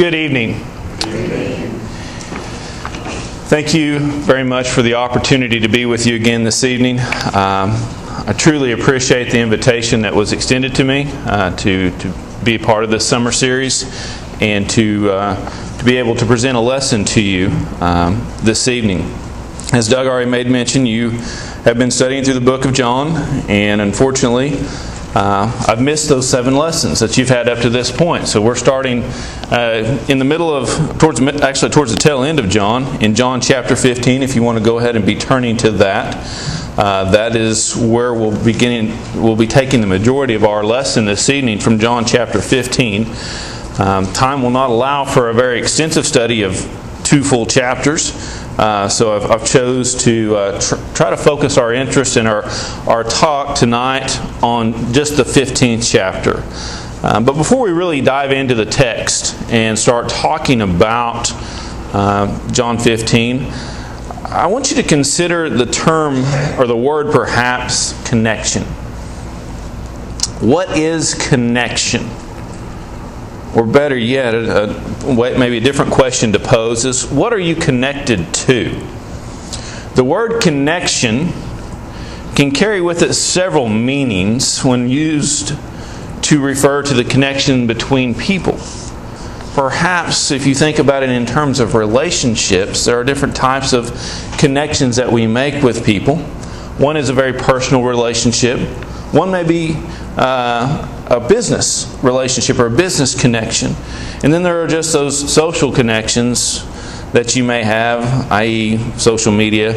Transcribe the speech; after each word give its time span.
Good 0.00 0.14
evening. 0.14 0.54
Thank 3.50 3.74
you 3.74 3.98
very 3.98 4.44
much 4.44 4.70
for 4.70 4.80
the 4.80 4.94
opportunity 4.94 5.60
to 5.60 5.68
be 5.68 5.84
with 5.84 6.06
you 6.06 6.16
again 6.16 6.42
this 6.42 6.64
evening. 6.64 6.98
Um, 6.98 7.76
I 8.26 8.34
truly 8.34 8.72
appreciate 8.72 9.30
the 9.30 9.40
invitation 9.40 10.00
that 10.00 10.14
was 10.14 10.32
extended 10.32 10.74
to 10.76 10.84
me 10.84 11.04
uh, 11.26 11.54
to, 11.56 11.90
to 11.98 12.14
be 12.42 12.54
a 12.54 12.58
part 12.58 12.82
of 12.84 12.88
this 12.88 13.06
summer 13.06 13.30
series 13.30 13.84
and 14.40 14.70
to, 14.70 15.10
uh, 15.10 15.78
to 15.78 15.84
be 15.84 15.98
able 15.98 16.14
to 16.14 16.24
present 16.24 16.56
a 16.56 16.60
lesson 16.60 17.04
to 17.04 17.20
you 17.20 17.50
um, 17.82 18.26
this 18.40 18.68
evening. 18.68 19.00
As 19.74 19.86
Doug 19.86 20.06
already 20.06 20.30
made 20.30 20.46
mention, 20.46 20.86
you 20.86 21.10
have 21.66 21.76
been 21.76 21.90
studying 21.90 22.24
through 22.24 22.40
the 22.40 22.40
book 22.40 22.64
of 22.64 22.72
John, 22.72 23.18
and 23.50 23.82
unfortunately, 23.82 24.52
uh, 25.14 25.64
I've 25.66 25.80
missed 25.80 26.08
those 26.08 26.28
seven 26.28 26.54
lessons 26.54 27.00
that 27.00 27.18
you've 27.18 27.28
had 27.28 27.48
up 27.48 27.58
to 27.60 27.70
this 27.70 27.90
point. 27.90 28.28
So 28.28 28.40
we're 28.40 28.54
starting 28.54 29.02
uh, 29.50 30.04
in 30.08 30.20
the 30.20 30.24
middle 30.24 30.54
of, 30.54 30.98
towards 31.00 31.20
actually 31.20 31.72
towards 31.72 31.92
the 31.92 31.98
tail 31.98 32.22
end 32.22 32.38
of 32.38 32.48
John, 32.48 33.02
in 33.02 33.16
John 33.16 33.40
chapter 33.40 33.74
15. 33.74 34.22
If 34.22 34.36
you 34.36 34.42
want 34.44 34.58
to 34.58 34.64
go 34.64 34.78
ahead 34.78 34.94
and 34.94 35.04
be 35.04 35.16
turning 35.16 35.56
to 35.58 35.72
that, 35.72 36.16
uh, 36.78 37.10
that 37.10 37.34
is 37.34 37.76
where 37.76 38.14
we'll 38.14 38.42
beginning 38.44 38.96
We'll 39.20 39.36
be 39.36 39.48
taking 39.48 39.80
the 39.80 39.86
majority 39.88 40.34
of 40.34 40.44
our 40.44 40.64
lesson 40.64 41.04
this 41.04 41.28
evening 41.28 41.58
from 41.58 41.80
John 41.80 42.04
chapter 42.04 42.40
15. 42.40 43.06
Um, 43.80 44.06
time 44.12 44.42
will 44.42 44.50
not 44.50 44.70
allow 44.70 45.04
for 45.04 45.28
a 45.28 45.34
very 45.34 45.58
extensive 45.58 46.06
study 46.06 46.42
of 46.42 46.54
two 47.02 47.24
full 47.24 47.46
chapters. 47.46 48.12
Uh, 48.60 48.86
so 48.86 49.16
I've, 49.16 49.30
I've, 49.30 49.46
chose 49.46 49.94
to 50.04 50.36
uh, 50.36 50.60
tr- 50.60 50.74
try 50.94 51.08
to 51.08 51.16
focus 51.16 51.56
our 51.56 51.72
interest 51.72 52.18
in 52.18 52.26
our, 52.26 52.44
our 52.86 53.02
talk 53.02 53.56
tonight 53.56 54.20
on 54.42 54.92
just 54.92 55.16
the 55.16 55.22
15th 55.22 55.90
chapter. 55.90 56.42
Uh, 57.02 57.22
but 57.22 57.36
before 57.36 57.62
we 57.62 57.70
really 57.70 58.02
dive 58.02 58.32
into 58.32 58.54
the 58.54 58.66
text 58.66 59.34
and 59.50 59.78
start 59.78 60.10
talking 60.10 60.60
about 60.60 61.32
uh, 61.94 62.50
John 62.50 62.76
15, 62.76 63.46
I 64.26 64.46
want 64.48 64.70
you 64.70 64.76
to 64.76 64.86
consider 64.86 65.48
the 65.48 65.64
term 65.64 66.16
or 66.60 66.66
the 66.66 66.76
word 66.76 67.14
perhaps 67.14 67.94
connection. 68.06 68.64
What 70.42 70.76
is 70.76 71.14
connection? 71.14 72.02
Or 73.54 73.66
better 73.66 73.96
yet, 73.96 74.34
a, 74.34 74.70
a, 74.70 75.38
maybe 75.38 75.56
a 75.56 75.60
different 75.60 75.92
question 75.92 76.32
to 76.32 76.38
pose 76.38 76.84
is 76.84 77.06
what 77.06 77.32
are 77.32 77.38
you 77.38 77.56
connected 77.56 78.32
to? 78.32 78.70
The 79.94 80.04
word 80.04 80.40
connection 80.40 81.32
can 82.36 82.52
carry 82.52 82.80
with 82.80 83.02
it 83.02 83.14
several 83.14 83.68
meanings 83.68 84.64
when 84.64 84.88
used 84.88 85.56
to 86.22 86.40
refer 86.40 86.82
to 86.82 86.94
the 86.94 87.04
connection 87.04 87.66
between 87.66 88.14
people. 88.14 88.58
Perhaps 89.54 90.30
if 90.30 90.46
you 90.46 90.54
think 90.54 90.78
about 90.78 91.02
it 91.02 91.10
in 91.10 91.26
terms 91.26 91.58
of 91.58 91.74
relationships, 91.74 92.84
there 92.84 93.00
are 93.00 93.04
different 93.04 93.34
types 93.34 93.72
of 93.72 93.90
connections 94.38 94.94
that 94.96 95.10
we 95.10 95.26
make 95.26 95.62
with 95.62 95.84
people. 95.84 96.18
One 96.78 96.96
is 96.96 97.08
a 97.08 97.12
very 97.12 97.32
personal 97.32 97.82
relationship, 97.82 98.60
one 99.12 99.32
may 99.32 99.42
be 99.42 99.74
uh, 100.16 100.99
a 101.10 101.20
business 101.20 101.98
relationship 102.02 102.58
or 102.58 102.66
a 102.66 102.70
business 102.70 103.20
connection. 103.20 103.74
And 104.22 104.32
then 104.32 104.42
there 104.44 104.62
are 104.62 104.68
just 104.68 104.92
those 104.92 105.32
social 105.32 105.72
connections 105.72 106.64
that 107.12 107.34
you 107.34 107.42
may 107.42 107.64
have, 107.64 108.30
i.e., 108.30 108.78
social 108.96 109.32
media 109.32 109.72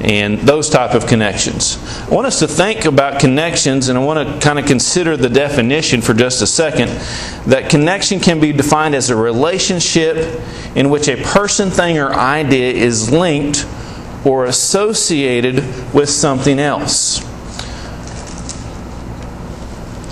and 0.00 0.40
those 0.40 0.68
type 0.68 0.94
of 0.94 1.06
connections. 1.06 1.78
I 2.10 2.14
want 2.14 2.26
us 2.26 2.40
to 2.40 2.48
think 2.48 2.84
about 2.84 3.20
connections 3.20 3.88
and 3.88 3.98
I 3.98 4.02
want 4.02 4.28
to 4.28 4.46
kind 4.46 4.58
of 4.58 4.66
consider 4.66 5.16
the 5.16 5.30
definition 5.30 6.02
for 6.02 6.12
just 6.12 6.42
a 6.42 6.46
second 6.46 6.88
that 7.46 7.70
connection 7.70 8.20
can 8.20 8.38
be 8.38 8.52
defined 8.52 8.94
as 8.94 9.08
a 9.08 9.16
relationship 9.16 10.42
in 10.74 10.90
which 10.90 11.08
a 11.08 11.16
person, 11.22 11.70
thing 11.70 11.98
or 11.98 12.12
idea 12.12 12.72
is 12.72 13.10
linked 13.10 13.66
or 14.24 14.44
associated 14.44 15.56
with 15.94 16.10
something 16.10 16.58
else. 16.58 17.24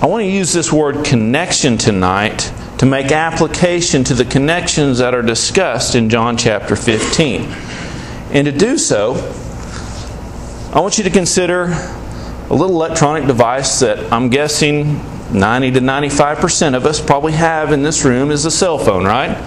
I 0.03 0.07
want 0.07 0.23
to 0.23 0.29
use 0.29 0.51
this 0.51 0.69
word 0.69 1.05
connection 1.05 1.77
tonight 1.77 2.51
to 2.79 2.85
make 2.85 3.13
application 3.13 4.03
to 4.03 4.13
the 4.13 4.25
connections 4.25 4.97
that 4.97 5.15
are 5.15 5.21
discussed 5.21 5.95
in 5.95 6.09
John 6.09 6.35
chapter 6.35 6.75
15. 6.75 7.43
And 8.33 8.45
to 8.45 8.51
do 8.51 8.77
so, 8.77 9.13
I 10.73 10.81
want 10.81 10.97
you 10.97 11.05
to 11.05 11.09
consider 11.09 11.67
a 12.49 12.53
little 12.53 12.75
electronic 12.75 13.27
device 13.27 13.79
that 13.79 14.11
I'm 14.11 14.27
guessing 14.27 14.97
90 15.31 15.71
to 15.71 15.79
95% 15.79 16.75
of 16.75 16.85
us 16.85 16.99
probably 16.99 17.31
have 17.31 17.71
in 17.71 17.81
this 17.81 18.03
room 18.03 18.29
is 18.29 18.43
a 18.43 18.51
cell 18.51 18.77
phone, 18.77 19.05
right? 19.05 19.37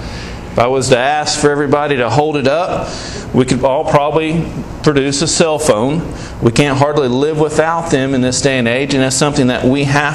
If 0.56 0.60
I 0.60 0.68
was 0.68 0.88
to 0.88 0.96
ask 0.96 1.38
for 1.38 1.50
everybody 1.50 1.98
to 1.98 2.08
hold 2.08 2.38
it 2.38 2.48
up, 2.48 2.88
we 3.34 3.44
could 3.44 3.62
all 3.62 3.84
probably 3.84 4.42
produce 4.82 5.20
a 5.20 5.28
cell 5.28 5.58
phone. 5.58 6.14
We 6.40 6.50
can't 6.50 6.78
hardly 6.78 7.08
live 7.08 7.38
without 7.38 7.90
them 7.90 8.14
in 8.14 8.22
this 8.22 8.40
day 8.40 8.58
and 8.58 8.66
age, 8.66 8.94
and 8.94 9.02
that's 9.02 9.16
something 9.16 9.48
that 9.48 9.64
we 9.64 9.84
have 9.84 10.14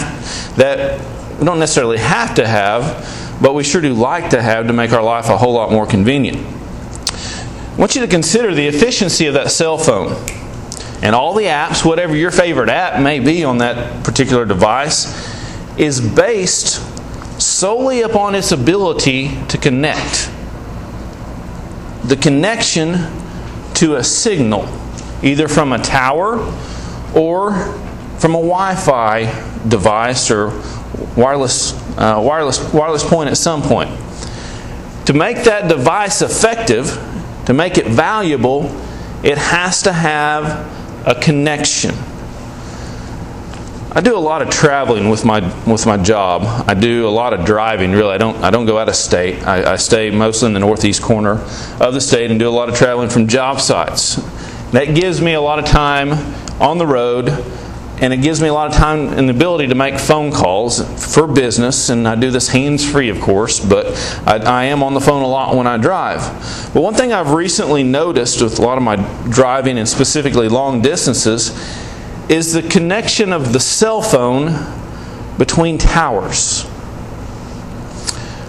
that 0.57 0.99
we 1.37 1.45
don't 1.45 1.59
necessarily 1.59 1.99
have 1.99 2.33
to 2.37 2.47
have, 2.47 3.37
but 3.39 3.53
we 3.53 3.63
sure 3.63 3.81
do 3.81 3.93
like 3.93 4.31
to 4.31 4.41
have 4.41 4.65
to 4.65 4.73
make 4.73 4.93
our 4.93 5.03
life 5.03 5.29
a 5.29 5.37
whole 5.37 5.53
lot 5.53 5.71
more 5.71 5.85
convenient. 5.85 6.39
I 6.39 7.75
want 7.77 7.93
you 7.93 8.01
to 8.01 8.07
consider 8.07 8.55
the 8.55 8.65
efficiency 8.65 9.27
of 9.27 9.35
that 9.35 9.51
cell 9.51 9.77
phone. 9.77 10.13
And 11.03 11.13
all 11.13 11.35
the 11.35 11.43
apps, 11.43 11.85
whatever 11.85 12.15
your 12.15 12.31
favorite 12.31 12.69
app 12.69 12.99
may 12.99 13.19
be 13.19 13.43
on 13.43 13.59
that 13.59 14.03
particular 14.03 14.45
device, 14.45 15.05
is 15.77 16.01
based 16.01 16.81
solely 17.39 18.01
upon 18.01 18.35
its 18.35 18.51
ability 18.51 19.37
to 19.47 19.57
connect. 19.57 20.30
The 22.11 22.17
connection 22.17 23.07
to 23.75 23.95
a 23.95 24.03
signal, 24.03 24.67
either 25.23 25.47
from 25.47 25.71
a 25.71 25.77
tower 25.77 26.39
or 27.15 27.53
from 28.19 28.31
a 28.35 28.41
Wi 28.41 28.75
Fi 28.75 29.27
device 29.65 30.29
or 30.29 30.49
wireless, 31.15 31.71
uh, 31.97 32.21
wireless, 32.21 32.73
wireless 32.73 33.05
point 33.05 33.29
at 33.29 33.37
some 33.37 33.61
point. 33.61 33.91
To 35.05 35.13
make 35.13 35.45
that 35.45 35.69
device 35.69 36.21
effective, 36.21 36.87
to 37.45 37.53
make 37.53 37.77
it 37.77 37.87
valuable, 37.87 38.65
it 39.23 39.37
has 39.37 39.81
to 39.83 39.93
have 39.93 40.67
a 41.07 41.15
connection. 41.15 41.95
I 43.93 43.99
do 43.99 44.15
a 44.15 44.19
lot 44.19 44.41
of 44.41 44.49
traveling 44.49 45.09
with 45.09 45.25
my 45.25 45.41
with 45.69 45.85
my 45.85 45.97
job. 45.97 46.43
I 46.65 46.73
do 46.73 47.05
a 47.05 47.11
lot 47.11 47.33
of 47.33 47.45
driving. 47.45 47.91
Really, 47.91 48.13
I 48.13 48.17
don't 48.17 48.37
I 48.37 48.49
don't 48.49 48.65
go 48.65 48.77
out 48.77 48.87
of 48.87 48.95
state. 48.95 49.45
I, 49.45 49.73
I, 49.73 49.75
stay 49.75 50.09
mostly 50.09 50.47
in 50.47 50.53
the 50.53 50.61
northeast 50.61 51.01
corner 51.01 51.41
of 51.81 51.93
the 51.93 51.99
state 51.99 52.31
and 52.31 52.39
do 52.39 52.47
a 52.47 52.51
lot 52.51 52.69
of 52.69 52.75
traveling 52.75 53.09
from 53.09 53.27
job 53.27 53.59
sites. 53.59 54.15
That 54.71 54.95
gives 54.95 55.19
me 55.19 55.33
a 55.33 55.41
lot 55.41 55.59
of 55.59 55.65
time 55.65 56.13
on 56.61 56.77
the 56.77 56.87
road, 56.87 57.27
and 57.99 58.13
it 58.13 58.21
gives 58.21 58.41
me 58.41 58.47
a 58.47 58.53
lot 58.53 58.71
of 58.71 58.77
time 58.77 59.09
and 59.09 59.27
the 59.27 59.33
ability 59.33 59.67
to 59.67 59.75
make 59.75 59.99
phone 59.99 60.31
calls 60.31 60.81
for 61.13 61.27
business. 61.27 61.89
And 61.89 62.07
I 62.07 62.15
do 62.15 62.31
this 62.31 62.47
hands 62.47 62.89
free, 62.89 63.09
of 63.09 63.19
course, 63.19 63.59
but 63.59 63.87
I, 64.25 64.37
I 64.37 64.63
am 64.65 64.83
on 64.83 64.93
the 64.93 65.01
phone 65.01 65.21
a 65.21 65.27
lot 65.27 65.57
when 65.57 65.67
I 65.67 65.75
drive. 65.75 66.21
But 66.73 66.79
one 66.79 66.93
thing 66.93 67.11
I've 67.11 67.31
recently 67.31 67.83
noticed 67.83 68.41
with 68.41 68.57
a 68.57 68.61
lot 68.61 68.77
of 68.77 68.85
my 68.85 68.95
driving 69.29 69.77
and 69.77 69.89
specifically 69.89 70.47
long 70.47 70.81
distances 70.81 71.51
is 72.31 72.53
the 72.53 72.61
connection 72.61 73.33
of 73.33 73.51
the 73.51 73.59
cell 73.59 74.01
phone 74.01 74.55
between 75.37 75.77
towers. 75.77 76.65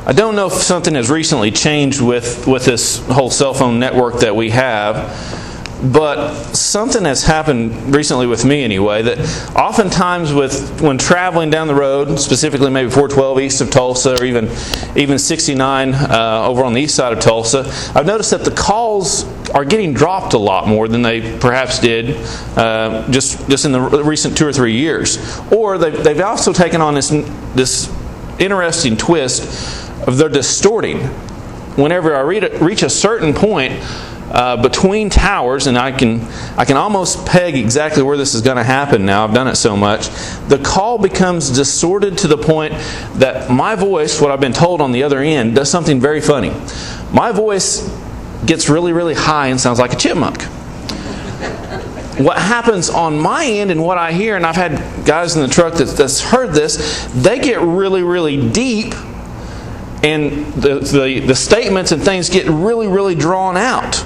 I 0.06 0.12
don't 0.12 0.37
know 0.37 0.47
if 0.47 0.53
something 0.53 0.94
has 0.94 1.10
recently 1.10 1.50
changed 1.50 2.00
with, 2.00 2.47
with 2.47 2.65
this 2.65 2.98
whole 3.06 3.31
cell 3.31 3.54
phone 3.54 3.81
network 3.81 4.20
that 4.20 4.37
we 4.37 4.50
have 4.50 5.41
but 5.82 6.32
something 6.54 7.04
has 7.04 7.25
happened 7.25 7.94
recently 7.94 8.26
with 8.26 8.44
me 8.44 8.62
anyway 8.62 9.03
that 9.03 9.19
oftentimes 9.56 10.32
with 10.32 10.81
when 10.81 10.97
traveling 10.97 11.50
down 11.50 11.66
the 11.66 11.75
road 11.75 12.19
specifically 12.20 12.70
maybe 12.70 12.88
412 12.88 13.41
east 13.41 13.60
of 13.60 13.70
tulsa 13.70 14.20
or 14.20 14.25
even 14.25 14.48
even 14.97 15.19
69 15.19 15.94
uh, 15.94 16.44
over 16.46 16.64
on 16.64 16.73
the 16.73 16.82
east 16.82 16.94
side 16.94 17.12
of 17.12 17.20
tulsa 17.20 17.61
i've 17.94 18.06
noticed 18.06 18.31
that 18.31 18.44
the 18.44 18.50
calls 18.52 19.25
are 19.52 19.64
getting 19.64 19.93
dropped 19.93 20.34
a 20.34 20.38
lot 20.38 20.67
more 20.67 20.88
than 20.88 21.02
they 21.02 21.38
perhaps 21.38 21.79
did 21.79 22.17
uh, 22.56 23.08
just 23.11 23.49
just 23.49 23.64
in 23.64 23.73
the 23.73 23.81
recent 23.81 24.37
two 24.37 24.46
or 24.46 24.52
three 24.52 24.76
years. 24.76 25.19
Or 25.50 25.78
they've, 25.78 26.02
they've 26.02 26.20
also 26.20 26.52
taken 26.52 26.81
on 26.81 26.94
this 26.94 27.11
this 27.55 27.93
interesting 28.38 28.96
twist 28.96 29.43
of 30.06 30.17
they're 30.17 30.28
distorting. 30.28 31.00
Whenever 31.76 32.14
i 32.14 32.20
reach 32.20 32.82
a 32.82 32.90
certain 32.90 33.32
point 33.32 33.73
uh, 34.32 34.56
between 34.62 35.11
towers, 35.11 35.67
and 35.67 35.76
I 35.76 35.93
can 35.93 36.23
I 36.56 36.64
can 36.64 36.79
almost 36.79 37.26
peg 37.26 37.55
exactly 37.55 38.02
where 38.02 38.17
this 38.17 38.34
is 38.34 38.40
going 38.40 38.56
to 38.56 38.64
happen 38.64 39.05
now. 39.05 39.25
I've 39.25 39.34
done 39.34 39.46
it 39.46 39.56
so 39.56 39.76
much. 39.76 40.08
The 40.49 40.58
call 40.64 40.96
becomes 40.96 41.50
distorted 41.50 42.17
to 42.19 42.29
the 42.29 42.38
point 42.38 42.73
that 43.19 43.50
my 43.50 43.75
voice, 43.75 44.23
what 44.23 44.31
I've 44.31 44.40
been 44.40 44.55
told 44.55 44.81
on 44.81 44.90
the 44.93 45.02
other 45.02 45.20
end, 45.20 45.55
does 45.55 45.70
something 45.70 46.00
very 46.00 46.23
funny. 46.23 46.50
My 47.12 47.31
voice 47.31 47.87
gets 48.46 48.70
really 48.70 48.94
really 48.94 49.14
high 49.14 49.49
and 49.49 49.61
sounds 49.61 49.79
like 49.79 49.93
a 49.93 49.96
chipmunk. 49.96 50.43
what 52.19 52.38
happens 52.38 52.88
on 52.88 53.19
my 53.19 53.44
end 53.44 53.70
and 53.70 53.85
what 53.85 53.99
I 53.99 54.12
hear, 54.12 54.37
and 54.37 54.46
I've 54.46 54.56
had 54.56 55.05
guys 55.05 55.37
in 55.37 55.43
the 55.43 55.49
truck 55.49 55.75
that's, 55.75 55.93
that's 55.93 56.23
heard 56.23 56.55
this, 56.55 57.06
they 57.14 57.38
get 57.38 57.61
really, 57.61 58.02
really 58.02 58.50
deep 58.50 58.94
and 60.02 60.46
the, 60.55 60.81
the, 60.81 61.20
the 61.20 61.35
statements 61.35 61.93
and 61.93 62.02
things 62.02 62.28
get 62.28 62.46
really, 62.49 62.88
really 62.88 63.14
drawn 63.14 63.56
out. 63.56 64.05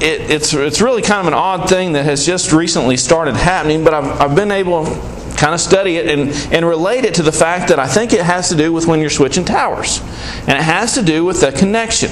It, 0.00 0.30
it's, 0.30 0.54
it's 0.54 0.80
really 0.80 1.02
kind 1.02 1.20
of 1.20 1.26
an 1.26 1.34
odd 1.34 1.68
thing 1.68 1.92
that 1.92 2.04
has 2.04 2.24
just 2.24 2.52
recently 2.52 2.96
started 2.96 3.36
happening, 3.36 3.84
but 3.84 3.92
I've, 3.92 4.20
I've 4.20 4.34
been 4.34 4.50
able 4.50 4.86
to 4.86 5.20
kind 5.36 5.54
of 5.54 5.60
study 5.60 5.96
it 5.96 6.06
and, 6.06 6.30
and 6.54 6.66
relate 6.66 7.04
it 7.04 7.14
to 7.14 7.22
the 7.22 7.32
fact 7.32 7.68
that 7.68 7.78
I 7.78 7.86
think 7.86 8.12
it 8.12 8.20
has 8.20 8.50
to 8.50 8.56
do 8.56 8.72
with 8.72 8.86
when 8.86 9.00
you're 9.00 9.08
switching 9.08 9.44
towers. 9.44 10.00
And 10.40 10.50
it 10.50 10.62
has 10.62 10.94
to 10.94 11.02
do 11.02 11.24
with 11.24 11.40
the 11.40 11.50
connection. 11.50 12.10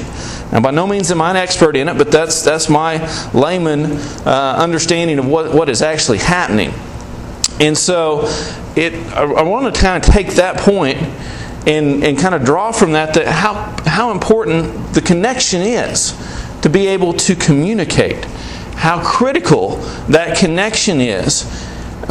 Now, 0.51 0.61
by 0.61 0.71
no 0.71 0.87
means 0.87 1.11
am 1.11 1.21
I 1.21 1.31
an 1.31 1.37
expert 1.37 1.77
in 1.77 1.89
it, 1.89 1.99
but 1.99 2.11
that's, 2.11 2.43
that's 2.43 2.71
my 2.71 3.07
layman 3.33 3.93
uh, 4.27 4.57
understanding 4.59 5.19
of 5.19 5.27
what, 5.27 5.53
what 5.53 5.69
is 5.69 5.83
actually 5.83 6.19
happening. 6.19 6.73
And 7.61 7.77
so 7.77 8.23
it, 8.77 8.95
I, 9.15 9.25
I 9.25 9.43
want 9.43 9.75
to 9.75 9.81
kind 9.81 10.03
of 10.03 10.11
take 10.11 10.35
that 10.37 10.57
point 10.59 10.99
and, 11.67 12.03
and 12.03 12.19
kind 12.19 12.35
of 12.35 12.45
draw 12.45 12.73
from 12.73 12.93
that, 12.93 13.13
that 13.15 13.27
how, 13.27 13.77
how 13.85 14.11
important 14.11 14.95
the 14.95 15.03
connection 15.03 15.61
is 15.61 16.13
to 16.63 16.69
be 16.69 16.87
able 16.89 17.13
to 17.15 17.35
communicate. 17.35 18.25
How 18.75 19.03
critical 19.03 19.77
that 20.09 20.39
connection 20.39 21.01
is 21.01 21.43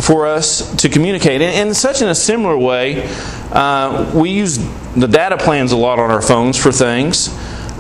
for 0.02 0.28
us 0.28 0.76
to 0.78 0.90
communicate. 0.90 1.42
And 1.42 1.70
in 1.70 1.74
such 1.74 2.02
in 2.02 2.08
a 2.08 2.16
similar 2.16 2.58
way, 2.58 3.08
uh, 3.52 4.12
we 4.14 4.30
use 4.30 4.58
the 4.96 5.08
data 5.08 5.38
plans 5.38 5.72
a 5.72 5.78
lot 5.78 6.00
on 6.00 6.12
our 6.12 6.22
phones 6.22 6.58
for 6.58 6.72
things. 6.72 7.30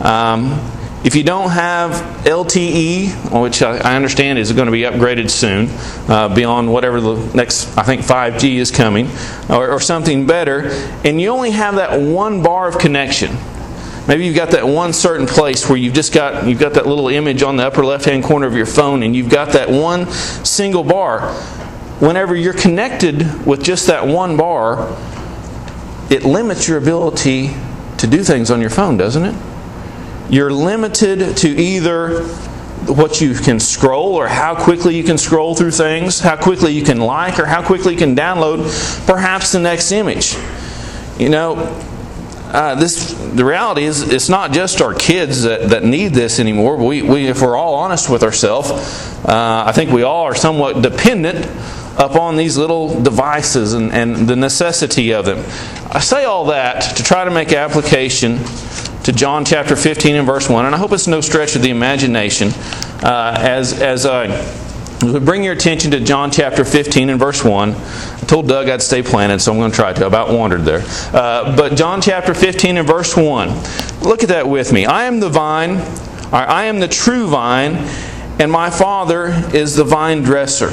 Um, 0.01 0.59
if 1.03 1.15
you 1.15 1.23
don't 1.23 1.51
have 1.51 1.91
LTE, 2.25 3.41
which 3.41 3.61
I 3.61 3.95
understand 3.95 4.39
is 4.39 4.51
going 4.51 4.65
to 4.65 4.71
be 4.71 4.81
upgraded 4.81 5.29
soon, 5.29 5.69
uh, 6.09 6.33
beyond 6.33 6.73
whatever 6.73 6.99
the 6.99 7.15
next, 7.35 7.77
I 7.77 7.83
think 7.83 8.01
5G 8.01 8.55
is 8.55 8.71
coming, 8.71 9.09
or, 9.47 9.69
or 9.69 9.79
something 9.79 10.25
better, 10.25 10.69
and 11.05 11.21
you 11.21 11.29
only 11.29 11.51
have 11.51 11.75
that 11.75 12.01
one 12.01 12.41
bar 12.41 12.67
of 12.67 12.79
connection, 12.79 13.37
Maybe 14.07 14.25
you've 14.25 14.35
got 14.35 14.51
that 14.51 14.65
one 14.65 14.93
certain 14.93 15.27
place 15.27 15.67
where 15.67 15.77
you've 15.77 15.93
just 15.93 16.13
got 16.13 16.47
you've 16.47 16.59
got 16.59 16.73
that 16.75 16.85
little 16.85 17.09
image 17.09 17.43
on 17.43 17.57
the 17.57 17.65
upper 17.67 17.83
left-hand 17.83 18.23
corner 18.23 18.47
of 18.47 18.55
your 18.55 18.65
phone 18.65 19.03
and 19.03 19.15
you've 19.15 19.29
got 19.29 19.49
that 19.53 19.69
one 19.69 20.09
single 20.45 20.83
bar. 20.83 21.33
Whenever 21.99 22.35
you're 22.35 22.53
connected 22.53 23.45
with 23.45 23.63
just 23.63 23.87
that 23.87 24.07
one 24.07 24.37
bar, 24.37 24.97
it 26.09 26.23
limits 26.23 26.67
your 26.67 26.77
ability 26.77 27.49
to 27.97 28.07
do 28.07 28.23
things 28.23 28.49
on 28.49 28.61
your 28.61 28.69
phone, 28.69 28.95
doesn't 28.95 29.25
it? 29.25 29.35
You're 30.29 30.51
limited 30.51 31.35
to 31.37 31.49
either 31.49 32.23
what 32.85 33.19
you 33.19 33.33
can 33.33 33.59
scroll 33.59 34.15
or 34.15 34.27
how 34.27 34.55
quickly 34.55 34.95
you 34.95 35.03
can 35.03 35.17
scroll 35.17 35.55
through 35.55 35.71
things, 35.71 36.19
how 36.19 36.37
quickly 36.37 36.71
you 36.71 36.83
can 36.83 36.99
like 36.99 37.39
or 37.39 37.45
how 37.45 37.65
quickly 37.65 37.93
you 37.93 37.99
can 37.99 38.15
download 38.15 39.05
perhaps 39.05 39.51
the 39.51 39.59
next 39.59 39.91
image. 39.91 40.35
You 41.17 41.29
know, 41.29 41.55
uh, 42.53 42.75
this 42.75 43.13
the 43.13 43.45
reality 43.45 43.83
is 43.83 44.01
it's 44.01 44.29
not 44.29 44.51
just 44.51 44.81
our 44.81 44.93
kids 44.93 45.43
that, 45.43 45.69
that 45.69 45.83
need 45.83 46.13
this 46.13 46.39
anymore. 46.39 46.77
We, 46.77 47.01
we, 47.01 47.27
if 47.27 47.41
we're 47.41 47.55
all 47.55 47.75
honest 47.75 48.09
with 48.09 48.23
ourselves, 48.23 48.71
uh, 49.25 49.63
I 49.67 49.71
think 49.73 49.91
we 49.91 50.03
all 50.03 50.23
are 50.23 50.35
somewhat 50.35 50.81
dependent 50.81 51.45
upon 51.99 52.37
these 52.37 52.57
little 52.57 53.01
devices 53.01 53.73
and, 53.73 53.91
and 53.91 54.27
the 54.27 54.35
necessity 54.35 55.13
of 55.13 55.25
them. 55.25 55.39
I 55.91 55.99
say 55.99 56.25
all 56.25 56.45
that 56.45 56.95
to 56.97 57.03
try 57.03 57.25
to 57.25 57.31
make 57.31 57.53
application 57.53 58.39
to 59.03 59.11
John 59.11 59.45
chapter 59.45 59.75
15 59.75 60.15
and 60.15 60.27
verse 60.27 60.49
1, 60.49 60.65
and 60.65 60.75
I 60.75 60.77
hope 60.77 60.91
it's 60.91 61.07
no 61.07 61.21
stretch 61.21 61.55
of 61.55 61.61
the 61.61 61.69
imagination 61.69 62.49
uh, 63.03 63.37
as, 63.39 63.81
as 63.81 64.05
I 64.05 64.27
bring 64.99 65.43
your 65.43 65.53
attention 65.53 65.91
to 65.91 65.99
John 65.99 66.31
chapter 66.31 66.65
15 66.65 67.09
and 67.09 67.19
verse 67.19 67.43
1. 67.43 67.75
Told 68.27 68.49
Doug 68.49 68.67
I'd 68.67 68.81
stay 68.81 69.01
planted, 69.01 69.39
so 69.39 69.53
I'm 69.53 69.57
going 69.57 69.71
to 69.71 69.75
try 69.75 69.93
to. 69.93 70.03
I 70.03 70.07
about 70.07 70.33
wandered 70.33 70.63
there. 70.63 70.83
Uh, 71.13 71.55
but 71.55 71.75
John 71.75 72.01
chapter 72.01 72.33
15 72.33 72.77
and 72.77 72.87
verse 72.87 73.15
1. 73.15 73.49
Look 74.01 74.21
at 74.21 74.29
that 74.29 74.47
with 74.47 74.73
me. 74.73 74.85
I 74.85 75.05
am 75.05 75.21
the 75.21 75.29
vine, 75.29 75.77
I 76.33 76.65
am 76.65 76.79
the 76.79 76.89
true 76.89 77.27
vine, 77.27 77.75
and 78.39 78.51
my 78.51 78.69
Father 78.69 79.27
is 79.53 79.75
the 79.75 79.85
vine 79.85 80.23
dresser. 80.23 80.71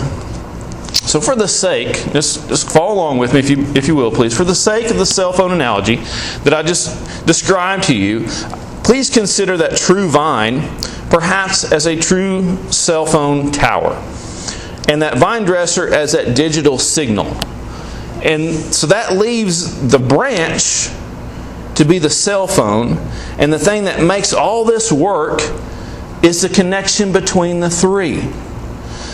So, 0.93 1.21
for 1.21 1.37
the 1.37 1.47
sake, 1.47 1.95
just, 2.13 2.49
just 2.49 2.69
follow 2.71 2.95
along 2.95 3.19
with 3.19 3.35
me 3.35 3.39
if 3.39 3.49
you, 3.49 3.65
if 3.77 3.87
you 3.87 3.95
will, 3.95 4.11
please. 4.11 4.37
For 4.37 4.45
the 4.45 4.55
sake 4.55 4.91
of 4.91 4.97
the 4.97 5.07
cell 5.07 5.33
phone 5.33 5.53
analogy 5.53 5.97
that 6.43 6.53
I 6.53 6.63
just 6.63 7.25
described 7.25 7.85
to 7.85 7.97
you, 7.97 8.27
please 8.83 9.11
consider 9.11 9.57
that 9.59 9.77
true 9.77 10.09
vine 10.09 10.63
perhaps 11.11 11.71
as 11.71 11.87
a 11.87 11.95
true 11.95 12.57
cell 12.73 13.07
phone 13.07 13.53
tower 13.53 13.95
and 14.89 15.03
that 15.03 15.19
vine 15.19 15.45
dresser 15.45 15.93
as 15.93 16.13
that 16.13 16.37
digital 16.37 16.79
signal. 16.79 17.27
And 18.23 18.55
so 18.55 18.87
that 18.89 19.17
leaves 19.17 19.91
the 19.91 19.99
branch 19.99 20.89
to 21.77 21.85
be 21.85 21.99
the 21.99 22.11
cell 22.11 22.47
phone, 22.47 22.99
and 23.39 23.53
the 23.53 23.59
thing 23.59 23.85
that 23.85 24.03
makes 24.03 24.33
all 24.33 24.65
this 24.65 24.93
work 24.93 25.41
is 26.23 26.41
the 26.43 26.49
connection 26.49 27.13
between 27.13 27.61
the 27.61 27.69
three. 27.69 28.23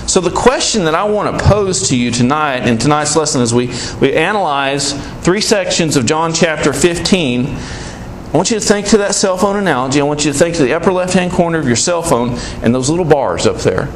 So, 0.06 0.20
the 0.20 0.30
question 0.30 0.84
that 0.84 0.94
I 0.94 1.04
want 1.04 1.38
to 1.38 1.44
pose 1.44 1.88
to 1.88 1.96
you 1.96 2.10
tonight 2.10 2.66
in 2.66 2.78
tonight's 2.78 3.16
lesson 3.16 3.40
as 3.40 3.54
we, 3.54 3.68
we 4.00 4.14
analyze 4.14 4.92
three 5.22 5.40
sections 5.40 5.96
of 5.96 6.04
John 6.04 6.32
chapter 6.32 6.72
15, 6.72 7.46
I 7.46 8.36
want 8.36 8.50
you 8.50 8.58
to 8.58 8.64
think 8.64 8.86
to 8.88 8.98
that 8.98 9.14
cell 9.14 9.36
phone 9.36 9.56
analogy. 9.56 10.00
I 10.00 10.04
want 10.04 10.24
you 10.24 10.32
to 10.32 10.38
think 10.38 10.56
to 10.56 10.62
the 10.62 10.74
upper 10.74 10.92
left 10.92 11.14
hand 11.14 11.32
corner 11.32 11.58
of 11.58 11.66
your 11.66 11.76
cell 11.76 12.02
phone 12.02 12.38
and 12.62 12.74
those 12.74 12.90
little 12.90 13.04
bars 13.04 13.46
up 13.46 13.58
there. 13.58 13.88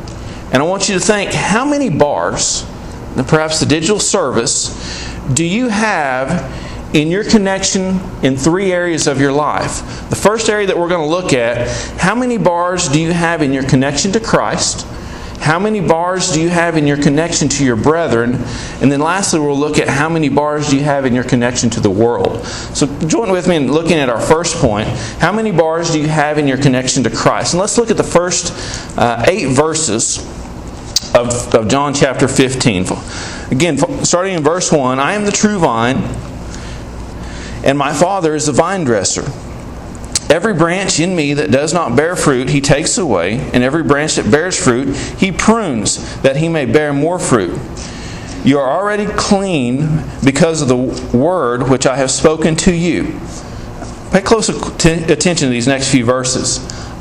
And 0.55 0.63
I 0.63 0.67
want 0.67 0.89
you 0.89 0.95
to 0.95 1.01
think 1.01 1.33
how 1.33 1.65
many 1.65 1.91
bars, 1.91 2.65
perhaps 3.27 3.59
the 3.59 3.67
digital 3.67 3.99
service, 3.99 4.71
do 5.35 5.45
you 5.45 5.69
have 5.69 6.95
in 6.95 7.09
your 7.09 7.25
connection 7.25 7.99
in 8.23 8.37
three 8.37 8.71
areas 8.71 9.09
of 9.09 9.21
your 9.21 9.33
life? 9.33 10.09
The 10.11 10.17
first 10.17 10.49
area 10.49 10.69
that 10.69 10.79
we're 10.79 10.89
going 10.89 11.03
to 11.03 11.11
look 11.11 11.33
at 11.33 11.67
how 11.99 12.15
many 12.15 12.39
bars 12.39 12.87
do 12.87 13.01
you 13.01 13.13
have 13.13 13.43
in 13.43 13.53
your 13.53 13.65
connection 13.65 14.13
to 14.13 14.21
Christ? 14.21 14.87
How 15.41 15.59
many 15.59 15.81
bars 15.81 16.33
do 16.33 16.41
you 16.41 16.51
have 16.51 16.77
in 16.77 16.87
your 16.87 16.99
connection 16.99 17.49
to 17.49 17.65
your 17.65 17.75
brethren? 17.75 18.37
And 18.81 18.93
then 18.93 19.01
lastly, 19.01 19.41
we'll 19.41 19.59
look 19.59 19.79
at 19.79 19.89
how 19.89 20.09
many 20.09 20.29
bars 20.29 20.71
do 20.71 20.79
you 20.79 20.85
have 20.85 21.05
in 21.05 21.15
your 21.15 21.25
connection 21.25 21.69
to 21.71 21.81
the 21.81 21.91
world. 21.91 22.47
So 22.47 22.87
join 23.01 23.33
with 23.33 23.49
me 23.49 23.57
in 23.57 23.73
looking 23.73 23.99
at 23.99 24.09
our 24.09 24.21
first 24.21 24.55
point. 24.57 24.89
How 25.19 25.33
many 25.33 25.51
bars 25.51 25.91
do 25.91 26.01
you 26.01 26.07
have 26.07 26.39
in 26.39 26.47
your 26.47 26.59
connection 26.59 27.03
to 27.03 27.11
Christ? 27.11 27.55
And 27.55 27.61
let's 27.61 27.77
look 27.77 27.91
at 27.91 27.97
the 27.97 28.05
first 28.05 28.53
uh, 28.97 29.25
eight 29.27 29.49
verses 29.49 30.25
of, 31.15 31.55
of 31.55 31.69
John 31.69 31.95
chapter 31.95 32.27
15. 32.27 32.87
Again, 33.51 34.05
starting 34.05 34.35
in 34.35 34.43
verse 34.43 34.73
1 34.73 34.99
I 34.99 35.15
am 35.15 35.25
the 35.25 35.33
true 35.33 35.59
vine, 35.59 35.99
and 37.65 37.79
my 37.79 37.93
Father 37.93 38.35
is 38.35 38.47
the 38.47 38.53
vine 38.53 38.85
dresser. 38.85 39.25
Every 40.33 40.55
branch 40.55 40.99
in 40.99 41.15
me 41.15 41.35
that 41.35 41.51
does 41.51 41.73
not 41.73 41.95
bear 41.95 42.17
fruit, 42.17 42.49
he 42.49 42.61
takes 42.61 42.99
away, 42.99 43.39
and 43.53 43.63
every 43.63 43.83
branch 43.83 44.17
that 44.17 44.31
bears 44.31 44.59
fruit, 44.63 44.97
he 44.97 45.31
prunes, 45.31 46.21
that 46.23 46.37
he 46.37 46.49
may 46.49 46.65
bear 46.65 46.93
more 46.93 47.19
fruit. 47.19 47.59
You 48.43 48.59
are 48.59 48.71
already 48.71 49.07
clean 49.07 50.03
because 50.25 50.61
of 50.61 50.69
the 50.69 51.17
word 51.17 51.69
which 51.69 51.87
I 51.87 51.97
have 51.97 52.11
spoken 52.11 52.57
to 52.57 52.75
you. 52.75 53.21
Pay 54.11 54.23
close 54.23 54.49
attention 54.49 55.47
to 55.47 55.49
these 55.49 55.67
next 55.67 55.91
few 55.91 56.05
verses. 56.05 56.59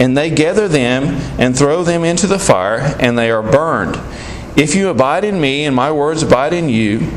and 0.00 0.16
they 0.16 0.30
gather 0.30 0.66
them 0.66 1.04
and 1.38 1.56
throw 1.56 1.84
them 1.84 2.04
into 2.04 2.26
the 2.26 2.38
fire, 2.38 2.96
and 2.98 3.16
they 3.18 3.30
are 3.30 3.42
burned. 3.42 4.00
If 4.56 4.74
you 4.74 4.88
abide 4.88 5.24
in 5.24 5.40
me, 5.40 5.66
and 5.66 5.76
my 5.76 5.92
words 5.92 6.22
abide 6.22 6.54
in 6.54 6.70
you, 6.70 7.12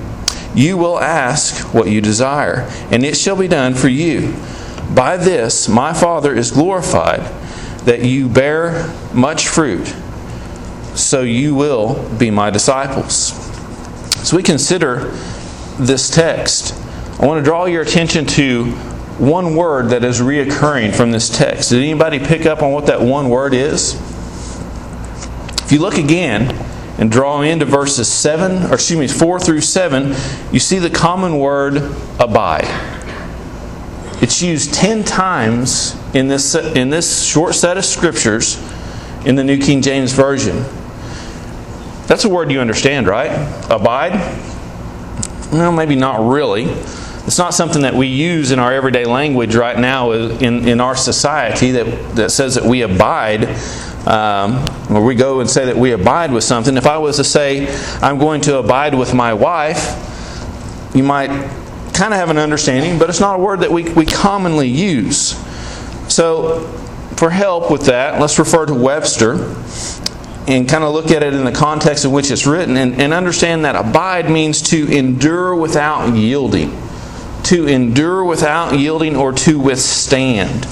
you 0.54 0.78
will 0.78 1.00
ask 1.00 1.74
what 1.74 1.88
you 1.88 2.02
desire, 2.02 2.68
and 2.92 3.04
it 3.04 3.16
shall 3.16 3.38
be 3.38 3.48
done 3.48 3.74
for 3.74 3.88
you. 3.88 4.36
By 4.94 5.18
this 5.18 5.68
my 5.70 5.94
Father 5.94 6.36
is 6.36 6.52
glorified, 6.52 7.22
that 7.86 8.04
you 8.04 8.28
bear 8.28 8.94
much 9.13 9.48
fruit, 9.48 9.88
so 10.94 11.22
you 11.22 11.56
will 11.56 12.08
be 12.20 12.30
my 12.30 12.50
disciples. 12.50 13.32
As 14.22 14.34
we 14.34 14.44
consider 14.44 15.10
this 15.80 16.10
text, 16.10 16.75
I 17.20 17.25
want 17.25 17.40
to 17.40 17.44
draw 17.44 17.66
your 17.66 17.82
attention 17.82 18.25
to 18.25 18.78
one 19.20 19.55
word 19.55 19.89
that 19.89 20.03
is 20.03 20.20
reoccurring 20.20 20.96
from 20.96 21.12
this 21.12 21.29
text. 21.29 21.70
Did 21.70 21.84
anybody 21.84 22.20
pick 22.20 22.46
up 22.46 22.62
on 22.62 22.72
what 22.72 22.88
that 22.88 23.01
one 23.01 23.29
word 23.29 23.53
is? 23.53 23.93
If 25.63 25.72
you 25.72 25.79
look 25.79 25.98
again 25.98 26.53
and 26.98 27.12
draw 27.12 27.41
into 27.41 27.65
verses 27.65 28.12
7, 28.12 28.72
or 28.72 28.75
excuse 28.75 29.00
me, 29.00 29.08
4 29.08 29.39
through 29.39 29.62
7, 29.62 30.15
you 30.51 30.60
see 30.60 30.79
the 30.79 30.89
common 30.89 31.38
word 31.38 31.77
abide. 32.20 32.67
It's 34.22 34.41
used 34.41 34.74
10 34.74 35.03
times 35.03 35.96
in 36.13 36.27
this, 36.27 36.55
in 36.55 36.89
this 36.89 37.25
short 37.25 37.55
set 37.55 37.77
of 37.77 37.86
scriptures 37.86 38.58
in 39.25 39.36
the 39.36 39.43
New 39.43 39.60
King 39.60 39.82
James 39.82 40.13
Version. 40.13 40.63
That's 42.08 42.25
a 42.25 42.29
word 42.29 42.51
you 42.51 42.60
understand, 42.60 43.08
right? 43.08 43.32
Abide? 43.70 44.13
Well, 45.51 45.72
maybe 45.72 45.96
not 45.96 46.27
really. 46.27 46.65
It's 47.34 47.40
not 47.40 47.56
something 47.56 47.82
that 47.82 47.96
we 47.96 48.06
use 48.06 48.52
in 48.52 48.60
our 48.60 48.72
everyday 48.72 49.06
language 49.06 49.56
right 49.56 49.80
now 49.80 50.12
in, 50.12 50.68
in 50.68 50.80
our 50.80 50.96
society 50.96 51.72
that, 51.72 52.16
that 52.16 52.30
says 52.30 52.54
that 52.54 52.63
we 52.63 52.84
abide, 52.84 53.46
um, 54.06 54.63
or 54.92 55.04
we 55.04 55.16
go 55.16 55.40
and 55.40 55.50
say 55.50 55.66
that 55.66 55.75
we 55.75 55.94
abide 55.94 56.32
with 56.32 56.44
something. 56.44 56.78
If 56.78 56.86
I 56.86 57.00
was 57.00 57.16
to 57.16 57.24
say, 57.24 57.75
I'm 58.04 58.20
going 58.20 58.42
to 58.42 58.60
abide 58.60 58.94
with 58.94 59.16
my 59.16 59.34
wife, 59.34 59.98
you 60.94 61.02
might 61.02 61.30
kind 61.96 62.13
of 62.13 62.20
have 62.20 62.30
an 62.30 62.38
understanding, 62.38 63.00
but 63.00 63.10
it's 63.10 63.20
not 63.20 63.40
a 63.40 63.42
word 63.42 63.62
that 63.62 63.72
we, 63.72 63.92
we 63.94 64.06
commonly 64.06 64.68
use. 64.68 65.36
So, 66.13 66.68
for 67.16 67.32
help 67.32 67.72
with 67.72 67.88
that, 67.88 68.22
let's 68.22 68.38
refer 68.38 68.68
to 68.68 68.75
Webster 68.75 69.56
and 70.48 70.70
kind 70.70 70.84
of 70.84 70.94
look 70.94 71.10
at 71.10 71.24
it 71.24 71.34
in 71.34 71.46
the 71.46 71.52
context 71.52 72.06
in 72.06 72.12
which 72.12 72.30
it's 72.30 72.46
written 72.46 72.78
and, 72.78 73.02
and 73.02 73.12
understand 73.12 73.66
that 73.66 73.75
abide 73.75 74.30
means 74.30 74.62
to 74.70 74.88
endure 74.96 75.56
without 75.56 76.13
yielding. 76.13 76.80
To 77.43 77.67
endure 77.67 78.23
without 78.23 78.79
yielding 78.79 79.15
or 79.15 79.33
to 79.33 79.59
withstand. 79.59 80.65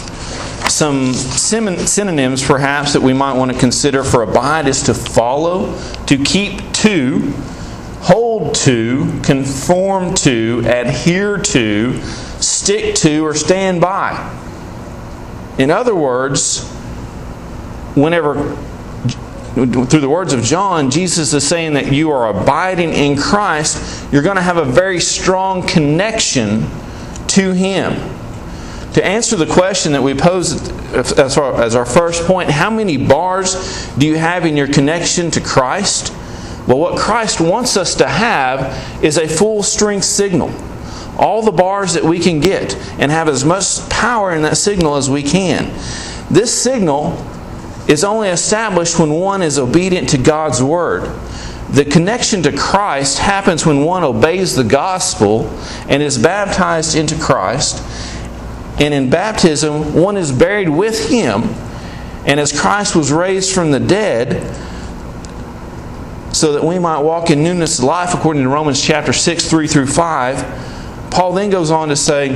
Some 0.69 1.13
synonyms, 1.13 2.43
perhaps, 2.45 2.93
that 2.93 3.01
we 3.01 3.13
might 3.13 3.33
want 3.33 3.51
to 3.51 3.59
consider 3.59 4.03
for 4.03 4.23
abide 4.23 4.67
is 4.67 4.83
to 4.83 4.93
follow, 4.93 5.77
to 6.05 6.17
keep 6.17 6.71
to, 6.73 7.33
hold 7.99 8.55
to, 8.55 9.19
conform 9.21 10.13
to, 10.15 10.63
adhere 10.65 11.37
to, 11.37 12.01
stick 12.39 12.95
to, 12.95 13.25
or 13.25 13.33
stand 13.33 13.81
by. 13.81 14.39
In 15.57 15.69
other 15.69 15.93
words, 15.93 16.67
whenever 17.95 18.55
through 19.53 19.99
the 19.99 20.09
words 20.09 20.31
of 20.31 20.43
John, 20.43 20.89
Jesus 20.89 21.33
is 21.33 21.45
saying 21.45 21.73
that 21.73 21.91
you 21.91 22.09
are 22.11 22.29
abiding 22.29 22.93
in 22.93 23.17
Christ, 23.17 24.07
you're 24.11 24.21
going 24.21 24.37
to 24.37 24.41
have 24.41 24.57
a 24.57 24.63
very 24.63 24.99
strong 24.99 25.67
connection 25.67 26.69
to 27.27 27.51
Him. 27.51 27.93
To 28.93 29.05
answer 29.05 29.35
the 29.35 29.45
question 29.45 29.91
that 29.93 30.03
we 30.03 30.13
posed 30.13 30.71
as 30.93 31.37
our, 31.37 31.61
as 31.61 31.75
our 31.75 31.85
first 31.85 32.25
point, 32.25 32.49
how 32.49 32.69
many 32.69 32.97
bars 32.97 33.87
do 33.97 34.05
you 34.05 34.17
have 34.17 34.45
in 34.45 34.55
your 34.55 34.67
connection 34.67 35.31
to 35.31 35.41
Christ? 35.41 36.13
Well, 36.67 36.77
what 36.77 36.99
Christ 36.99 37.41
wants 37.41 37.75
us 37.75 37.95
to 37.95 38.07
have 38.07 39.03
is 39.03 39.17
a 39.17 39.27
full 39.27 39.63
strength 39.63 40.05
signal. 40.05 40.53
All 41.17 41.41
the 41.41 41.51
bars 41.51 41.93
that 41.93 42.03
we 42.03 42.19
can 42.19 42.39
get 42.39 42.75
and 42.99 43.11
have 43.11 43.27
as 43.27 43.43
much 43.43 43.87
power 43.89 44.33
in 44.33 44.43
that 44.43 44.57
signal 44.57 44.95
as 44.95 45.09
we 45.09 45.23
can. 45.23 45.65
This 46.29 46.53
signal 46.53 47.11
is 47.87 48.03
only 48.03 48.29
established 48.29 48.99
when 48.99 49.11
one 49.11 49.41
is 49.41 49.57
obedient 49.57 50.09
to 50.09 50.17
God's 50.17 50.61
Word. 50.61 51.03
The 51.71 51.85
connection 51.85 52.43
to 52.43 52.55
Christ 52.55 53.19
happens 53.19 53.65
when 53.65 53.83
one 53.83 54.03
obeys 54.03 54.55
the 54.55 54.63
gospel 54.63 55.47
and 55.87 56.03
is 56.03 56.17
baptized 56.17 56.95
into 56.95 57.17
Christ. 57.17 57.81
And 58.79 58.93
in 58.93 59.09
baptism, 59.09 59.93
one 59.93 60.17
is 60.17 60.31
buried 60.31 60.69
with 60.69 61.09
Him. 61.09 61.43
And 62.25 62.39
as 62.39 62.57
Christ 62.57 62.95
was 62.95 63.11
raised 63.11 63.53
from 63.53 63.71
the 63.71 63.79
dead, 63.79 64.43
so 66.33 66.53
that 66.53 66.63
we 66.63 66.79
might 66.79 66.99
walk 66.99 67.29
in 67.29 67.43
newness 67.43 67.79
of 67.79 67.85
life, 67.85 68.13
according 68.13 68.43
to 68.43 68.49
Romans 68.49 68.81
chapter 68.81 69.13
6, 69.13 69.49
3 69.49 69.67
through 69.67 69.87
5, 69.87 71.09
Paul 71.11 71.33
then 71.33 71.49
goes 71.49 71.71
on 71.71 71.89
to 71.89 71.95
say 71.95 72.29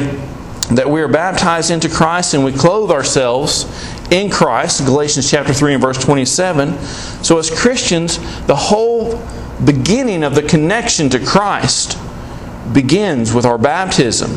that 0.71 0.89
we 0.89 1.01
are 1.01 1.07
baptized 1.07 1.71
into 1.71 1.89
Christ 1.89 2.33
and 2.33 2.43
we 2.43 2.51
clothe 2.51 2.91
ourselves 2.91 3.63
in 4.12 4.29
Christ, 4.29 4.85
Galatians 4.85 5.29
chapter 5.29 5.53
3 5.53 5.74
and 5.74 5.81
verse 5.81 5.97
27. 5.97 6.77
So, 7.24 7.38
as 7.38 7.50
Christians, 7.50 8.17
the 8.45 8.55
whole 8.55 9.21
beginning 9.63 10.24
of 10.24 10.35
the 10.35 10.43
connection 10.43 11.09
to 11.09 11.19
Christ 11.19 11.97
begins 12.74 13.33
with 13.33 13.45
our 13.45 13.57
baptism. 13.57 14.31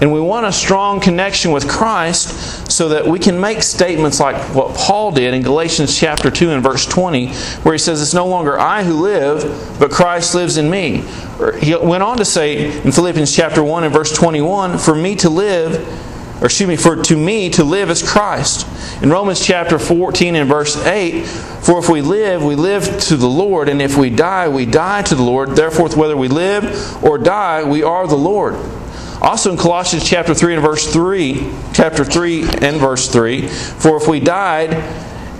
And 0.00 0.10
we 0.12 0.20
want 0.20 0.46
a 0.46 0.52
strong 0.52 0.98
connection 0.98 1.50
with 1.50 1.68
Christ 1.68 2.70
so 2.72 2.88
that 2.88 3.06
we 3.06 3.18
can 3.18 3.38
make 3.38 3.62
statements 3.62 4.18
like 4.18 4.36
what 4.54 4.74
Paul 4.74 5.12
did 5.12 5.34
in 5.34 5.42
Galatians 5.42 5.98
chapter 5.98 6.30
2 6.30 6.50
and 6.50 6.62
verse 6.62 6.86
20, 6.86 7.28
where 7.62 7.74
he 7.74 7.78
says, 7.78 8.00
It's 8.00 8.14
no 8.14 8.26
longer 8.26 8.58
I 8.58 8.82
who 8.82 8.94
live, 8.94 9.76
but 9.78 9.90
Christ 9.90 10.34
lives 10.34 10.56
in 10.56 10.70
me. 10.70 11.04
He 11.60 11.76
went 11.76 12.02
on 12.02 12.16
to 12.16 12.24
say 12.24 12.82
in 12.82 12.92
Philippians 12.92 13.34
chapter 13.34 13.62
1 13.62 13.84
and 13.84 13.92
verse 13.92 14.14
21, 14.16 14.78
For 14.78 14.94
me 14.94 15.16
to 15.16 15.28
live 15.28 15.86
or 16.40 16.46
excuse 16.46 16.68
me, 16.68 16.76
for 16.76 16.96
to 16.96 17.16
me 17.16 17.50
to 17.50 17.64
live 17.64 17.90
is 17.90 18.02
Christ. 18.02 18.66
In 19.02 19.10
Romans 19.10 19.44
chapter 19.44 19.78
14 19.78 20.36
and 20.36 20.48
verse 20.48 20.76
8, 20.86 21.26
for 21.26 21.78
if 21.78 21.88
we 21.90 22.00
live, 22.00 22.42
we 22.42 22.54
live 22.54 22.98
to 23.02 23.16
the 23.16 23.28
Lord, 23.28 23.68
and 23.68 23.82
if 23.82 23.96
we 23.98 24.08
die, 24.08 24.48
we 24.48 24.64
die 24.64 25.02
to 25.02 25.14
the 25.14 25.22
Lord. 25.22 25.50
Therefore, 25.50 25.90
whether 25.90 26.16
we 26.16 26.28
live 26.28 27.04
or 27.04 27.18
die, 27.18 27.62
we 27.62 27.82
are 27.82 28.06
the 28.06 28.16
Lord. 28.16 28.54
Also 29.20 29.50
in 29.50 29.58
Colossians 29.58 30.08
chapter 30.08 30.32
3 30.34 30.54
and 30.54 30.62
verse 30.62 30.90
3, 30.90 31.52
chapter 31.74 32.04
3 32.04 32.42
and 32.62 32.78
verse 32.78 33.06
3, 33.08 33.46
for 33.46 33.98
if 33.98 34.08
we 34.08 34.18
died 34.18 34.72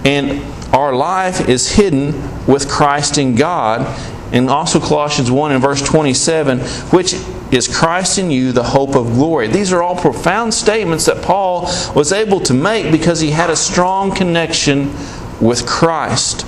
and 0.05 0.43
our 0.75 0.95
life 0.95 1.49
is 1.49 1.77
hidden 1.77 2.13
with 2.47 2.69
Christ 2.69 3.17
in 3.17 3.37
God, 3.37 3.87
and 4.33 4.51
also 4.51 4.79
Colossians 4.81 5.31
1 5.31 5.53
and 5.53 5.63
verse 5.63 5.83
27, 5.83 6.61
which 6.91 7.15
is 7.53 7.69
Christ 7.69 8.19
in 8.19 8.31
you, 8.31 8.53
the 8.53 8.63
hope 8.63 8.95
of 8.95 9.07
glory. 9.15 9.49
These 9.49 9.73
are 9.73 9.83
all 9.83 9.97
profound 9.97 10.55
statements 10.55 11.07
that 11.07 11.23
Paul 11.23 11.63
was 11.95 12.13
able 12.13 12.41
to 12.41 12.55
make 12.55 12.93
because 12.93 13.21
he 13.21 13.31
had 13.31 13.51
a 13.51 13.57
strong 13.57 14.15
connection 14.15 14.93
with 15.41 15.67
Christ. 15.67 16.47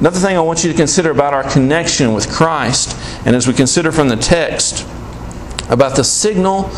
Another 0.00 0.20
thing 0.20 0.36
I 0.36 0.40
want 0.40 0.62
you 0.62 0.70
to 0.70 0.76
consider 0.76 1.10
about 1.10 1.34
our 1.34 1.50
connection 1.50 2.12
with 2.12 2.30
Christ, 2.30 2.96
and 3.26 3.34
as 3.34 3.48
we 3.48 3.54
consider 3.54 3.90
from 3.90 4.08
the 4.08 4.16
text 4.16 4.86
about 5.68 5.96
the 5.96 6.04
signal 6.04 6.70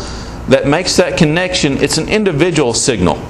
that 0.47 0.65
makes 0.65 0.95
that 0.97 1.17
connection, 1.17 1.77
it's 1.77 1.97
an 1.97 2.09
individual 2.09 2.73
signal. 2.73 3.21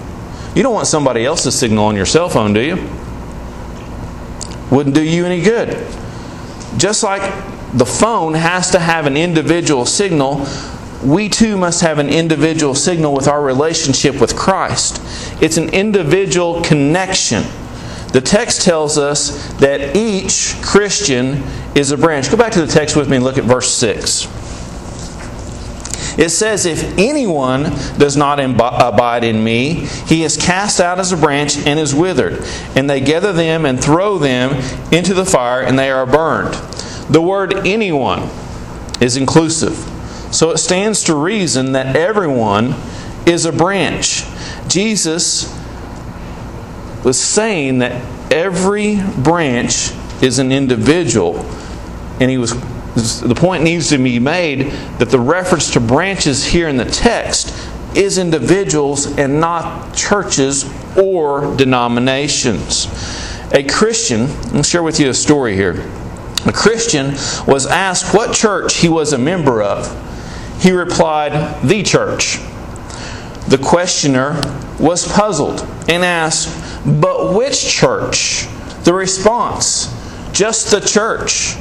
You 0.55 0.63
don't 0.63 0.73
want 0.73 0.88
somebody 0.88 1.25
else's 1.25 1.57
signal 1.57 1.85
on 1.85 1.95
your 1.95 2.05
cell 2.05 2.29
phone, 2.29 2.53
do 2.53 2.61
you? 2.61 2.89
Wouldn't 4.69 4.95
do 4.95 5.03
you 5.03 5.25
any 5.25 5.41
good. 5.41 5.69
Just 6.77 7.03
like 7.03 7.21
the 7.74 7.86
phone 7.86 8.34
has 8.34 8.72
to 8.72 8.80
have 8.80 9.06
an 9.06 9.16
individual 9.16 9.86
signal, 9.86 10.46
we 11.04 11.30
too 11.30 11.58
must 11.58 11.82
have 11.82 11.98
an 12.00 12.10
individual 12.10 12.75
signal 12.75 13.13
with 13.13 13.28
our 13.28 13.42
relationship 13.42 14.20
with 14.22 14.36
Christ. 14.36 15.01
It's 15.42 15.58
an 15.58 15.70
individual 15.70 16.62
connection. 16.62 17.44
The 18.13 18.22
text 18.22 18.63
tells 18.63 18.98
us 18.98 19.54
that 19.56 19.96
each 19.96 20.62
Christian 20.62 21.44
is 21.75 21.92
a 21.92 21.98
branch. 21.98 22.30
Go 22.30 22.38
back 22.38 22.51
to 22.54 22.62
the 22.62 22.72
text 22.72 22.96
with 22.96 23.10
me 23.10 23.16
and 23.16 23.25
look 23.25 23.38
at 23.38 23.46
verse 23.46 23.74
6. 23.74 24.28
It 26.20 26.30
says, 26.30 26.66
If 26.66 26.98
anyone 26.98 27.63
does 27.98 28.18
not 28.18 28.40
abide 28.40 29.24
in 29.24 29.42
me, 29.44 29.86
he 30.08 30.24
is 30.24 30.36
cast 30.36 30.82
out 30.82 31.00
as 31.00 31.13
a 31.13 31.18
branch 31.18 31.58
and 31.66 31.80
is 31.80 31.96
withered. 31.96 32.44
And 32.75 32.90
they 32.90 33.00
gather 33.00 33.32
them 33.32 33.66
and 33.66 33.82
throw 33.82 34.18
them 34.18 34.51
into 34.92 35.13
the 35.13 35.25
fire, 35.25 35.62
and 35.62 35.80
they 35.80 35.90
are 35.90 36.06
burned. 36.06 36.54
The 37.10 37.22
word 37.22 37.53
anyone 37.65 38.29
is 39.01 39.17
inclusive. 39.17 39.75
So 40.31 40.51
it 40.51 40.58
stands 40.58 41.03
to 41.05 41.15
reason 41.15 41.74
that 41.74 41.96
everyone 41.96 42.75
is 43.25 43.46
a 43.46 43.51
branch. 43.51 44.24
Jesus 44.67 45.53
was 47.03 47.20
saying 47.20 47.79
that 47.79 48.01
every 48.31 49.01
branch 49.17 49.91
is 50.22 50.39
an 50.39 50.51
individual. 50.51 51.39
And 52.20 52.29
he 52.29 52.38
was 52.38 52.53
the 52.93 53.36
point 53.36 53.63
needs 53.63 53.89
to 53.89 53.98
be 53.98 54.20
made 54.20 54.72
that 55.00 55.10
the 55.10 55.20
reference 55.20 55.72
to 55.72 55.79
branches 55.79 56.46
here 56.46 56.67
in 56.67 56.75
the 56.75 56.86
text 56.86 57.55
is 57.96 58.17
individuals 58.17 59.17
and 59.17 59.39
not 59.39 59.96
churches 59.96 60.70
or 60.98 61.55
denominations. 61.55 62.88
A 63.53 63.63
Christian, 63.63 64.27
I'll 64.53 64.63
share 64.63 64.84
with 64.84 65.00
you 65.00 65.10
a 65.10 65.13
story 65.13 65.55
here 65.55 65.89
a 66.45 66.51
Christian 66.51 67.12
was 67.45 67.67
asked 67.67 68.13
what 68.13 68.33
church 68.33 68.77
he 68.77 68.89
was 68.89 69.13
a 69.13 69.17
member 69.17 69.62
of. 69.62 69.89
He 70.62 70.71
replied, 70.71 71.62
The 71.63 71.83
church. 71.83 72.39
The 73.48 73.57
questioner 73.57 74.39
was 74.79 75.12
puzzled 75.12 75.62
and 75.88 76.03
asked, 76.03 76.50
But 76.86 77.33
which 77.36 77.67
church? 77.67 78.48
The 78.83 78.93
response, 78.93 79.93
Just 80.31 80.71
the 80.71 80.79
church. 80.79 81.55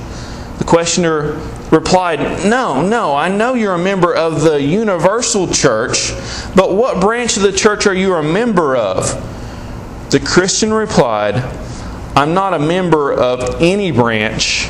The 0.59 0.65
questioner 0.65 1.41
replied, 1.71 2.45
No, 2.47 2.87
no, 2.87 3.15
I 3.15 3.29
know 3.29 3.55
you're 3.55 3.75
a 3.75 3.79
member 3.79 4.15
of 4.15 4.43
the 4.43 4.63
universal 4.63 5.49
church, 5.49 6.13
but 6.55 6.75
what 6.75 7.01
branch 7.01 7.37
of 7.37 7.43
the 7.43 7.53
church 7.53 7.87
are 7.87 7.95
you 7.95 8.15
a 8.15 8.23
member 8.23 8.77
of? 8.77 9.27
The 10.11 10.21
Christian 10.21 10.73
replied, 10.73 11.37
I'm 12.21 12.35
not 12.35 12.53
a 12.53 12.59
member 12.59 13.15
of 13.15 13.63
any 13.63 13.91
branch. 13.93 14.69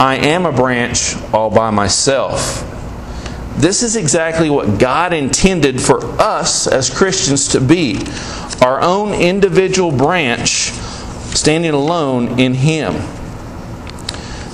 I 0.00 0.16
am 0.20 0.44
a 0.44 0.50
branch 0.50 1.14
all 1.32 1.50
by 1.50 1.70
myself. 1.70 2.64
This 3.56 3.84
is 3.84 3.94
exactly 3.94 4.50
what 4.50 4.80
God 4.80 5.12
intended 5.12 5.80
for 5.80 6.04
us 6.20 6.66
as 6.66 6.90
Christians 6.90 7.46
to 7.50 7.60
be 7.60 8.00
our 8.60 8.80
own 8.80 9.14
individual 9.14 9.92
branch 9.92 10.72
standing 11.32 11.70
alone 11.70 12.40
in 12.40 12.54
Him. 12.54 12.94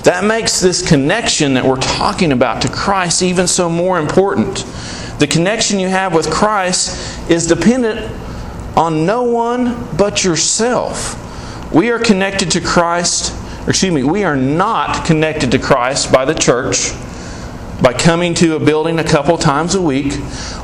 That 0.03 0.23
makes 0.23 0.59
this 0.59 0.87
connection 0.87 1.55
that 1.55 1.65
we're 1.65 1.77
talking 1.77 2.31
about 2.31 2.61
to 2.61 2.69
Christ 2.69 3.23
even 3.23 3.47
so 3.47 3.67
more 3.67 3.97
important. 3.97 4.57
The 5.17 5.25
connection 5.25 5.79
you 5.79 5.87
have 5.87 6.13
with 6.13 6.29
Christ 6.29 7.31
is 7.31 7.47
dependent 7.47 8.15
on 8.77 9.07
no 9.07 9.23
one 9.23 9.87
but 9.97 10.23
yourself. 10.23 11.23
We 11.75 11.91
are 11.91 11.99
connected 11.99 12.51
to 12.51 12.61
Christ, 12.61 13.35
excuse 13.67 13.93
me, 13.93 14.01
we 14.01 14.23
are 14.23 14.37
not 14.37 15.05
connected 15.05 15.51
to 15.51 15.59
Christ 15.59 16.09
by 16.09 16.23
the 16.23 16.33
church, 16.33 16.93
by 17.83 17.91
coming 17.91 18.33
to 18.35 18.55
a 18.55 18.61
building 18.61 18.97
a 18.97 19.03
couple 19.03 19.37
times 19.37 19.75
a 19.75 19.81
week. 19.81 20.13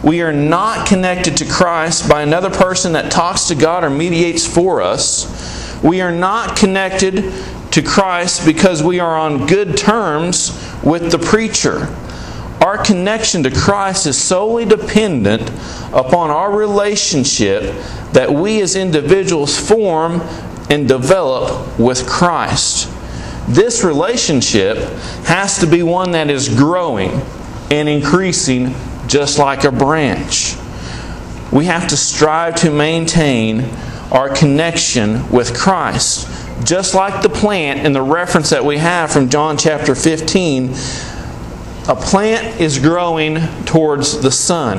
We 0.02 0.22
are 0.22 0.32
not 0.32 0.88
connected 0.88 1.36
to 1.36 1.46
Christ 1.46 2.08
by 2.08 2.22
another 2.22 2.50
person 2.50 2.94
that 2.94 3.12
talks 3.12 3.50
to 3.50 3.56
God 3.56 3.84
or 3.84 3.90
mediates 3.90 4.48
for 4.48 4.82
us. 4.82 5.84
We 5.84 6.00
are 6.00 6.14
not 6.14 6.56
connected 6.56 7.34
to 7.72 7.82
Christ 7.82 8.46
because 8.46 8.82
we 8.82 9.02
are 9.02 9.18
on 9.18 9.48
good 9.48 9.76
terms 9.76 10.52
with 10.82 11.12
the 11.12 11.20
preacher. 11.20 11.94
Our 12.62 12.78
connection 12.78 13.44
to 13.44 13.52
Christ 13.52 14.08
is 14.08 14.18
solely 14.18 14.64
dependent 14.64 15.50
upon 15.92 16.30
our 16.30 16.56
relationship 16.56 17.64
that 18.14 18.32
we 18.32 18.62
as 18.62 18.78
individuals 18.78 19.58
form 19.58 20.22
and 20.70 20.88
develop 20.88 21.80
with 21.80 22.08
Christ. 22.08 22.90
This 23.48 23.84
relationship 23.84 24.78
has 25.26 25.60
to 25.60 25.68
be 25.68 25.84
one 25.84 26.12
that 26.12 26.30
is 26.30 26.48
growing 26.48 27.22
and 27.70 27.90
increasing 27.90 28.74
just 29.08 29.40
like 29.40 29.64
a 29.64 29.72
branch. 29.72 30.56
We 31.52 31.66
have 31.66 31.88
to 31.90 31.98
strive 31.98 32.56
to 32.58 32.72
maintain 32.72 33.66
our 34.12 34.30
connection 34.30 35.30
with 35.30 35.58
Christ. 35.58 36.28
Just 36.66 36.94
like 36.94 37.22
the 37.22 37.30
plant 37.30 37.86
in 37.86 37.94
the 37.94 38.02
reference 38.02 38.52
that 38.52 38.64
we 38.64 38.78
have 38.78 39.12
from 39.12 39.30
John 39.30 39.58
chapter 39.58 39.96
15, 39.96 40.72
a 41.90 41.96
plant 41.96 42.62
is 42.62 42.78
growing 42.78 43.40
towards 43.66 44.22
the 44.22 44.32
sun. 44.32 44.78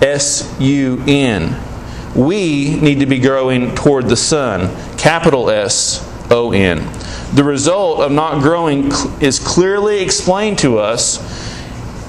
S 0.00 0.54
U 0.60 1.02
N. 1.06 1.69
We 2.14 2.76
need 2.80 3.00
to 3.00 3.06
be 3.06 3.18
growing 3.18 3.74
toward 3.74 4.08
the 4.08 4.16
sun. 4.16 4.74
Capital 4.96 5.50
S 5.50 6.06
O 6.30 6.52
N. 6.52 6.78
The 7.34 7.44
result 7.44 8.00
of 8.00 8.10
not 8.10 8.42
growing 8.42 8.90
is 9.20 9.38
clearly 9.38 10.00
explained 10.00 10.58
to 10.60 10.78
us 10.78 11.20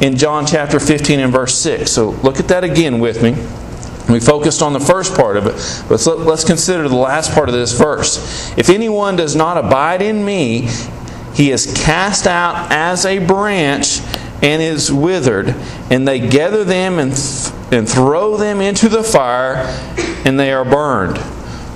in 0.02 0.18
John 0.18 0.48
chapter 0.48 0.80
15 0.80 1.20
and 1.20 1.32
verse 1.32 1.54
6. 1.56 1.92
So 1.92 2.10
look 2.10 2.40
at 2.40 2.48
that 2.48 2.64
again 2.64 3.00
with 3.00 3.22
me. 3.22 3.36
We 4.12 4.20
focused 4.20 4.62
on 4.62 4.74
the 4.74 4.80
first 4.80 5.16
part 5.16 5.38
of 5.38 5.46
it, 5.46 5.54
but 5.88 6.06
let's 6.18 6.44
consider 6.44 6.90
the 6.90 6.96
last 6.96 7.32
part 7.34 7.48
of 7.48 7.56
this 7.56 7.78
verse. 7.78 8.52
If 8.58 8.70
anyone 8.70 9.16
does 9.16 9.36
not 9.36 9.58
abide 9.58 10.02
in 10.02 10.26
me, 10.26 10.68
he 11.34 11.52
is 11.52 11.72
cast 11.86 12.28
out 12.28 12.72
as 12.72 13.06
a 13.06 13.20
branch 13.20 14.02
and 14.42 14.62
is 14.62 14.92
withered, 14.92 15.56
and 15.90 16.08
they 16.08 16.20
gather 16.20 16.64
them 16.64 16.98
and, 17.00 17.16
th- 17.16 17.54
and 17.72 17.88
throw 17.88 18.38
them 18.38 18.62
into 18.62 18.90
the 18.90 19.04
fire, 19.04 19.58
and 20.26 20.40
they 20.40 20.52
are 20.52 20.66
burned. 20.66 21.18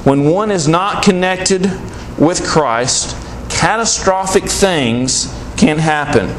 When 0.03 0.25
one 0.25 0.51
is 0.51 0.67
not 0.67 1.03
connected 1.03 1.65
with 2.17 2.43
Christ, 2.45 3.15
catastrophic 3.49 4.43
things 4.43 5.33
can 5.57 5.77
happen. 5.77 6.29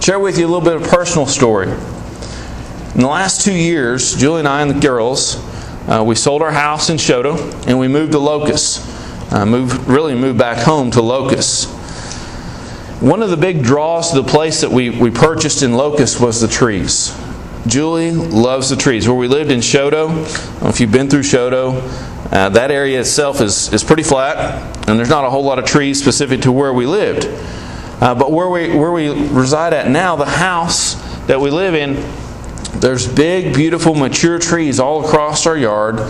Share 0.00 0.20
with 0.20 0.38
you 0.38 0.46
a 0.46 0.48
little 0.48 0.60
bit 0.60 0.76
of 0.76 0.82
personal 0.88 1.26
story. 1.26 1.68
In 1.68 3.02
the 3.02 3.08
last 3.08 3.42
two 3.42 3.52
years, 3.52 4.16
Julie 4.16 4.38
and 4.38 4.48
I 4.48 4.62
and 4.62 4.70
the 4.70 4.80
girls, 4.80 5.36
uh, 5.88 6.02
we 6.06 6.14
sold 6.14 6.42
our 6.42 6.52
house 6.52 6.90
in 6.90 6.96
Chouteau 6.96 7.36
and 7.66 7.78
we 7.78 7.88
moved 7.88 8.12
to 8.12 8.18
Locust. 8.18 8.84
Uh, 9.32 9.44
moved, 9.44 9.86
really 9.88 10.14
moved 10.14 10.38
back 10.38 10.64
home 10.64 10.90
to 10.92 11.02
Locust. 11.02 11.68
One 13.00 13.20
of 13.22 13.28
the 13.28 13.36
big 13.36 13.62
draws 13.62 14.10
to 14.12 14.22
the 14.22 14.26
place 14.26 14.62
that 14.62 14.70
we, 14.70 14.88
we 14.88 15.10
purchased 15.10 15.62
in 15.62 15.74
Locust 15.74 16.18
was 16.18 16.40
the 16.40 16.48
trees. 16.48 17.14
Julie 17.66 18.12
loves 18.12 18.70
the 18.70 18.76
trees. 18.76 19.06
Where 19.06 19.16
we 19.16 19.28
lived 19.28 19.50
in 19.50 19.60
Chouteau, 19.60 20.24
if 20.66 20.80
you've 20.80 20.92
been 20.92 21.10
through 21.10 21.24
Chouteau, 21.24 21.82
uh, 22.32 22.48
that 22.48 22.70
area 22.70 22.98
itself 22.98 23.42
is, 23.42 23.70
is 23.70 23.84
pretty 23.84 24.02
flat, 24.02 24.88
and 24.88 24.98
there's 24.98 25.10
not 25.10 25.26
a 25.26 25.30
whole 25.30 25.44
lot 25.44 25.58
of 25.58 25.66
trees 25.66 26.00
specific 26.00 26.40
to 26.42 26.52
where 26.52 26.72
we 26.72 26.86
lived. 26.86 27.26
Uh, 28.00 28.14
but 28.14 28.32
where 28.32 28.48
we, 28.48 28.74
where 28.74 28.92
we 28.92 29.10
reside 29.28 29.74
at 29.74 29.90
now, 29.90 30.16
the 30.16 30.24
house 30.24 30.94
that 31.26 31.38
we 31.38 31.50
live 31.50 31.74
in, 31.74 31.96
there's 32.80 33.06
big, 33.06 33.54
beautiful, 33.54 33.94
mature 33.94 34.38
trees 34.38 34.80
all 34.80 35.04
across 35.04 35.46
our 35.46 35.56
yard 35.56 36.00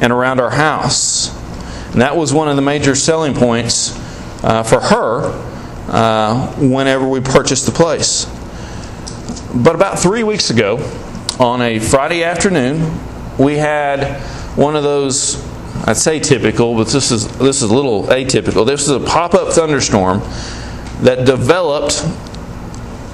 and 0.00 0.12
around 0.12 0.40
our 0.40 0.50
house. 0.50 1.32
And 1.92 2.00
that 2.00 2.16
was 2.16 2.34
one 2.34 2.48
of 2.48 2.56
the 2.56 2.62
major 2.62 2.96
selling 2.96 3.32
points 3.32 3.96
uh, 4.42 4.64
for 4.64 4.80
her 4.80 5.51
uh, 5.88 6.52
whenever 6.56 7.06
we 7.08 7.20
purchased 7.20 7.66
the 7.66 7.72
place. 7.72 8.26
But 9.54 9.74
about 9.74 9.98
three 9.98 10.22
weeks 10.22 10.50
ago, 10.50 10.78
on 11.38 11.60
a 11.60 11.78
Friday 11.78 12.24
afternoon, 12.24 12.98
we 13.38 13.56
had 13.56 14.20
one 14.56 14.76
of 14.76 14.82
those, 14.82 15.42
I'd 15.86 15.96
say 15.96 16.20
typical, 16.20 16.74
but 16.76 16.88
this 16.88 17.10
is, 17.10 17.28
this 17.38 17.62
is 17.62 17.70
a 17.70 17.74
little 17.74 18.04
atypical. 18.04 18.66
This 18.66 18.82
is 18.82 18.90
a 18.90 19.00
pop 19.00 19.34
up 19.34 19.52
thunderstorm 19.52 20.20
that 21.00 21.26
developed 21.26 22.04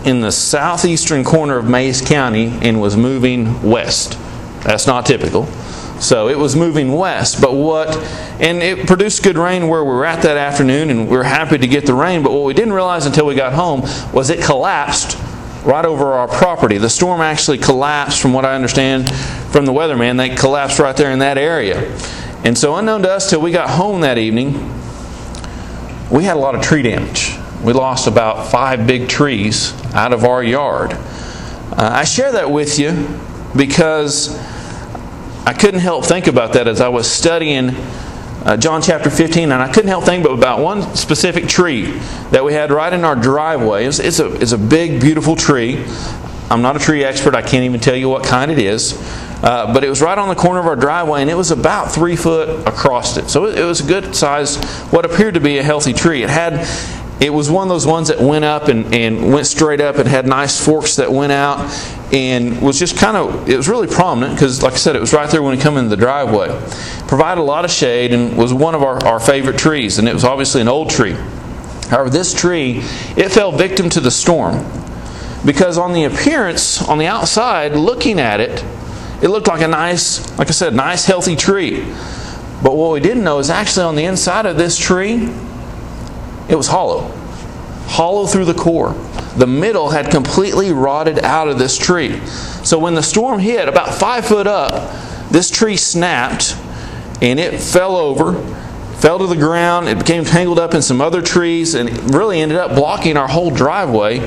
in 0.04 0.20
the 0.20 0.30
southeastern 0.30 1.24
corner 1.24 1.58
of 1.58 1.68
Mayes 1.68 2.00
County 2.00 2.46
and 2.62 2.80
was 2.80 2.96
moving 2.96 3.62
west. 3.62 4.18
That's 4.62 4.86
not 4.86 5.06
typical. 5.06 5.48
So 6.00 6.28
it 6.28 6.38
was 6.38 6.54
moving 6.54 6.92
west, 6.92 7.40
but 7.40 7.54
what, 7.54 7.96
and 8.40 8.62
it 8.62 8.86
produced 8.86 9.22
good 9.22 9.36
rain 9.36 9.68
where 9.68 9.82
we 9.82 9.90
were 9.90 10.04
at 10.04 10.22
that 10.22 10.36
afternoon, 10.36 10.90
and 10.90 11.08
we 11.08 11.16
were 11.16 11.24
happy 11.24 11.58
to 11.58 11.66
get 11.66 11.86
the 11.86 11.94
rain. 11.94 12.22
But 12.22 12.32
what 12.32 12.44
we 12.44 12.54
didn't 12.54 12.72
realize 12.72 13.04
until 13.06 13.26
we 13.26 13.34
got 13.34 13.52
home 13.52 13.82
was 14.12 14.30
it 14.30 14.42
collapsed 14.42 15.18
right 15.64 15.84
over 15.84 16.12
our 16.12 16.28
property. 16.28 16.78
The 16.78 16.88
storm 16.88 17.20
actually 17.20 17.58
collapsed, 17.58 18.22
from 18.22 18.32
what 18.32 18.44
I 18.44 18.54
understand 18.54 19.12
from 19.50 19.66
the 19.66 19.72
weatherman, 19.72 20.16
they 20.16 20.28
collapsed 20.34 20.78
right 20.78 20.96
there 20.96 21.10
in 21.10 21.18
that 21.18 21.36
area. 21.36 21.92
And 22.44 22.56
so, 22.56 22.76
unknown 22.76 23.02
to 23.02 23.10
us, 23.10 23.28
till 23.28 23.40
we 23.40 23.50
got 23.50 23.70
home 23.70 24.02
that 24.02 24.18
evening, 24.18 24.52
we 26.10 26.24
had 26.24 26.36
a 26.36 26.40
lot 26.40 26.54
of 26.54 26.62
tree 26.62 26.82
damage 26.82 27.36
we 27.62 27.72
lost 27.72 28.06
about 28.06 28.50
five 28.50 28.86
big 28.86 29.08
trees 29.08 29.72
out 29.92 30.12
of 30.12 30.24
our 30.24 30.42
yard. 30.42 30.92
Uh, 30.92 31.90
I 31.92 32.04
share 32.04 32.32
that 32.32 32.50
with 32.50 32.78
you 32.78 33.18
because 33.56 34.38
I 35.48 35.54
couldn't 35.54 35.80
help 35.80 36.04
think 36.04 36.26
about 36.26 36.52
that 36.52 36.68
as 36.68 36.82
I 36.82 36.88
was 36.88 37.10
studying 37.10 37.70
uh, 37.70 38.58
John 38.58 38.82
chapter 38.82 39.08
15, 39.08 39.44
and 39.44 39.62
I 39.62 39.72
couldn't 39.72 39.88
help 39.88 40.04
think 40.04 40.26
about 40.26 40.60
one 40.60 40.94
specific 40.94 41.48
tree 41.48 41.92
that 42.32 42.44
we 42.44 42.52
had 42.52 42.70
right 42.70 42.92
in 42.92 43.02
our 43.02 43.16
driveway. 43.16 43.86
It's, 43.86 43.98
it's, 43.98 44.18
a, 44.18 44.30
it's 44.42 44.52
a 44.52 44.58
big, 44.58 45.00
beautiful 45.00 45.36
tree. 45.36 45.86
I'm 46.50 46.60
not 46.60 46.76
a 46.76 46.78
tree 46.78 47.02
expert, 47.02 47.34
I 47.34 47.40
can't 47.40 47.64
even 47.64 47.80
tell 47.80 47.96
you 47.96 48.10
what 48.10 48.24
kind 48.24 48.50
it 48.50 48.58
is. 48.58 48.92
Uh, 49.42 49.72
but 49.72 49.84
it 49.84 49.88
was 49.88 50.02
right 50.02 50.18
on 50.18 50.28
the 50.28 50.34
corner 50.34 50.60
of 50.60 50.66
our 50.66 50.76
driveway, 50.76 51.22
and 51.22 51.30
it 51.30 51.34
was 51.34 51.50
about 51.50 51.92
three 51.92 52.14
foot 52.14 52.68
across 52.68 53.16
it. 53.16 53.30
So 53.30 53.46
it, 53.46 53.58
it 53.58 53.64
was 53.64 53.80
a 53.80 53.88
good 53.88 54.14
size, 54.14 54.62
what 54.90 55.06
appeared 55.06 55.32
to 55.32 55.40
be 55.40 55.56
a 55.56 55.62
healthy 55.62 55.94
tree. 55.94 56.22
It 56.22 56.28
had 56.28 56.68
it 57.20 57.30
was 57.30 57.50
one 57.50 57.66
of 57.66 57.68
those 57.68 57.86
ones 57.86 58.08
that 58.08 58.20
went 58.20 58.44
up 58.44 58.68
and, 58.68 58.94
and 58.94 59.32
went 59.32 59.46
straight 59.46 59.80
up 59.80 59.96
and 59.96 60.08
had 60.08 60.26
nice 60.26 60.64
forks 60.64 60.96
that 60.96 61.10
went 61.10 61.32
out 61.32 61.58
and 62.12 62.62
was 62.62 62.78
just 62.78 62.96
kind 62.96 63.16
of, 63.16 63.48
it 63.48 63.56
was 63.56 63.68
really 63.68 63.88
prominent 63.88 64.34
because, 64.34 64.62
like 64.62 64.74
I 64.74 64.76
said, 64.76 64.94
it 64.94 65.00
was 65.00 65.12
right 65.12 65.28
there 65.28 65.42
when 65.42 65.56
you 65.56 65.62
come 65.62 65.76
into 65.76 65.90
the 65.90 65.96
driveway. 65.96 66.48
Provided 67.08 67.40
a 67.40 67.44
lot 67.44 67.64
of 67.64 67.70
shade 67.70 68.12
and 68.12 68.38
was 68.38 68.54
one 68.54 68.74
of 68.74 68.82
our, 68.82 69.04
our 69.04 69.18
favorite 69.18 69.58
trees, 69.58 69.98
and 69.98 70.06
it 70.06 70.14
was 70.14 70.24
obviously 70.24 70.60
an 70.60 70.68
old 70.68 70.90
tree. 70.90 71.16
However, 71.88 72.08
this 72.08 72.32
tree, 72.34 72.78
it 73.16 73.30
fell 73.30 73.50
victim 73.50 73.90
to 73.90 74.00
the 74.00 74.10
storm 74.10 74.64
because 75.44 75.76
on 75.76 75.92
the 75.92 76.04
appearance, 76.04 76.82
on 76.82 76.98
the 76.98 77.06
outside, 77.06 77.72
looking 77.72 78.20
at 78.20 78.40
it, 78.40 78.64
it 79.22 79.28
looked 79.28 79.48
like 79.48 79.62
a 79.62 79.68
nice, 79.68 80.38
like 80.38 80.48
I 80.48 80.52
said, 80.52 80.74
nice 80.74 81.04
healthy 81.04 81.34
tree. 81.34 81.80
But 82.62 82.76
what 82.76 82.92
we 82.92 83.00
didn't 83.00 83.24
know 83.24 83.38
is 83.38 83.50
actually 83.50 83.84
on 83.84 83.96
the 83.96 84.04
inside 84.04 84.46
of 84.46 84.56
this 84.56 84.78
tree, 84.78 85.32
it 86.48 86.56
was 86.56 86.68
hollow. 86.68 87.12
Hollow 87.86 88.26
through 88.26 88.46
the 88.46 88.54
core. 88.54 88.92
The 89.36 89.46
middle 89.46 89.90
had 89.90 90.10
completely 90.10 90.72
rotted 90.72 91.20
out 91.20 91.48
of 91.48 91.58
this 91.58 91.78
tree. 91.78 92.18
So 92.64 92.78
when 92.78 92.94
the 92.94 93.02
storm 93.02 93.38
hit, 93.38 93.68
about 93.68 93.94
five 93.94 94.26
foot 94.26 94.46
up, 94.46 95.30
this 95.30 95.50
tree 95.50 95.76
snapped 95.76 96.56
and 97.20 97.38
it 97.38 97.60
fell 97.60 97.96
over, 97.96 98.34
fell 98.96 99.18
to 99.18 99.26
the 99.26 99.36
ground. 99.36 99.88
It 99.88 99.98
became 99.98 100.24
tangled 100.24 100.58
up 100.58 100.74
in 100.74 100.82
some 100.82 101.00
other 101.00 101.22
trees 101.22 101.74
and 101.74 102.14
really 102.14 102.40
ended 102.40 102.58
up 102.58 102.74
blocking 102.74 103.16
our 103.16 103.28
whole 103.28 103.50
driveway 103.50 104.20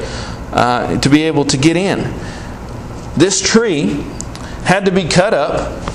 uh, 0.53 0.99
to 0.99 1.09
be 1.09 1.23
able 1.23 1.45
to 1.45 1.57
get 1.57 1.75
in. 1.75 2.13
This 3.15 3.41
tree 3.41 4.05
had 4.63 4.85
to 4.85 4.91
be 4.91 5.07
cut 5.07 5.33
up, 5.33 5.89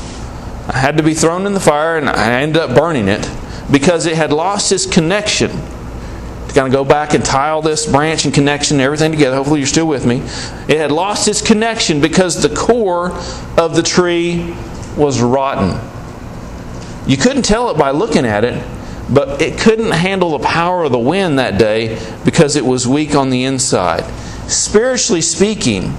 had 0.73 0.97
to 0.99 1.03
be 1.03 1.15
thrown 1.15 1.47
in 1.47 1.55
the 1.55 1.61
fire, 1.61 1.97
and 1.97 2.09
I 2.09 2.43
ended 2.43 2.61
up 2.61 2.77
burning 2.77 3.09
it 3.09 3.31
because 3.71 4.07
it 4.07 4.17
had 4.17 4.33
lost 4.33 4.73
its 4.73 4.87
connection 4.87 5.51
Got 6.57 6.65
to 6.65 6.71
go 6.71 6.87
back 6.87 7.13
and 7.13 7.23
tie 7.23 7.51
all 7.51 7.61
this 7.61 7.85
branch 7.85 8.25
and 8.25 8.33
connection 8.33 8.77
and 8.79 8.83
everything 8.83 9.13
together. 9.13 9.37
Hopefully, 9.37 9.61
you're 9.61 9.67
still 9.67 9.87
with 9.87 10.07
me. 10.07 10.23
It 10.73 10.79
had 10.79 10.91
lost 10.91 11.29
its 11.29 11.43
connection 11.43 12.01
because 12.01 12.41
the 12.43 12.49
core 12.49 13.11
of 13.59 13.77
the 13.77 13.83
tree 13.83 14.57
was 14.97 15.21
rotten. 15.21 15.79
You 17.07 17.19
couldn't 17.19 17.43
tell 17.43 17.69
it 17.69 17.77
by 17.77 17.91
looking 17.91 18.25
at 18.25 18.43
it, 18.43 18.67
but 19.13 19.43
it 19.43 19.59
couldn't 19.61 19.91
handle 19.91 20.31
the 20.31 20.43
power 20.47 20.85
of 20.85 20.93
the 20.93 20.99
wind 20.99 21.39
that 21.39 21.59
day 21.59 22.03
because 22.25 22.57
it 22.57 22.65
was 22.65 22.89
weak 22.89 23.15
on 23.15 23.29
the 23.29 23.45
inside. 23.45 24.05
Spiritually 24.51 25.21
speaking, 25.21 25.95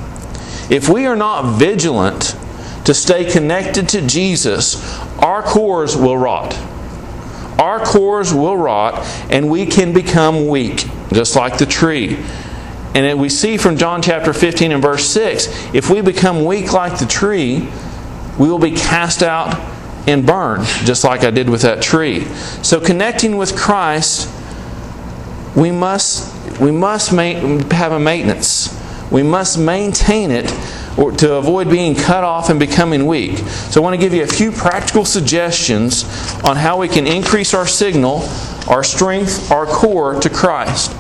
if 0.71 0.89
we 0.89 1.05
are 1.05 1.15
not 1.15 1.59
vigilant 1.59 2.35
to 2.83 2.95
stay 2.95 3.29
connected 3.29 3.87
to 3.89 4.01
Jesus, 4.01 4.99
our 5.19 5.43
cores 5.43 5.95
will 5.95 6.17
rot. 6.17 6.57
Our 7.59 7.83
cores 7.83 8.33
will 8.33 8.57
rot 8.57 9.05
and 9.29 9.49
we 9.49 9.65
can 9.65 9.93
become 9.93 10.47
weak, 10.47 10.87
just 11.11 11.35
like 11.35 11.57
the 11.57 11.65
tree. 11.65 12.17
And 12.93 13.19
we 13.19 13.29
see 13.29 13.57
from 13.57 13.77
John 13.77 14.01
chapter 14.01 14.33
15 14.33 14.71
and 14.71 14.81
verse 14.81 15.05
6 15.05 15.73
if 15.73 15.89
we 15.89 16.01
become 16.01 16.45
weak 16.45 16.73
like 16.73 16.99
the 16.99 17.05
tree, 17.05 17.69
we 18.39 18.49
will 18.49 18.59
be 18.59 18.71
cast 18.71 19.23
out 19.23 19.55
and 20.07 20.25
burned, 20.25 20.65
just 20.85 21.03
like 21.03 21.23
I 21.23 21.31
did 21.31 21.49
with 21.49 21.63
that 21.63 21.81
tree. 21.81 22.23
So, 22.63 22.79
connecting 22.79 23.35
with 23.35 23.57
Christ, 23.57 24.31
we 25.55 25.69
must, 25.69 26.59
we 26.61 26.71
must 26.71 27.09
have 27.09 27.91
a 27.91 27.99
maintenance. 27.99 28.73
We 29.11 29.23
must 29.23 29.57
maintain 29.57 30.31
it 30.31 30.49
to 30.97 31.35
avoid 31.35 31.69
being 31.69 31.95
cut 31.95 32.23
off 32.23 32.49
and 32.49 32.59
becoming 32.59 33.05
weak. 33.05 33.37
So, 33.37 33.79
I 33.79 33.83
want 33.83 33.93
to 33.93 33.99
give 33.99 34.13
you 34.13 34.23
a 34.23 34.27
few 34.27 34.51
practical 34.51 35.05
suggestions 35.05 36.03
on 36.43 36.57
how 36.57 36.77
we 36.77 36.87
can 36.87 37.07
increase 37.07 37.53
our 37.53 37.67
signal, 37.67 38.27
our 38.67 38.83
strength, 38.83 39.51
our 39.51 39.65
core 39.65 40.19
to 40.19 40.29
Christ. 40.29 40.91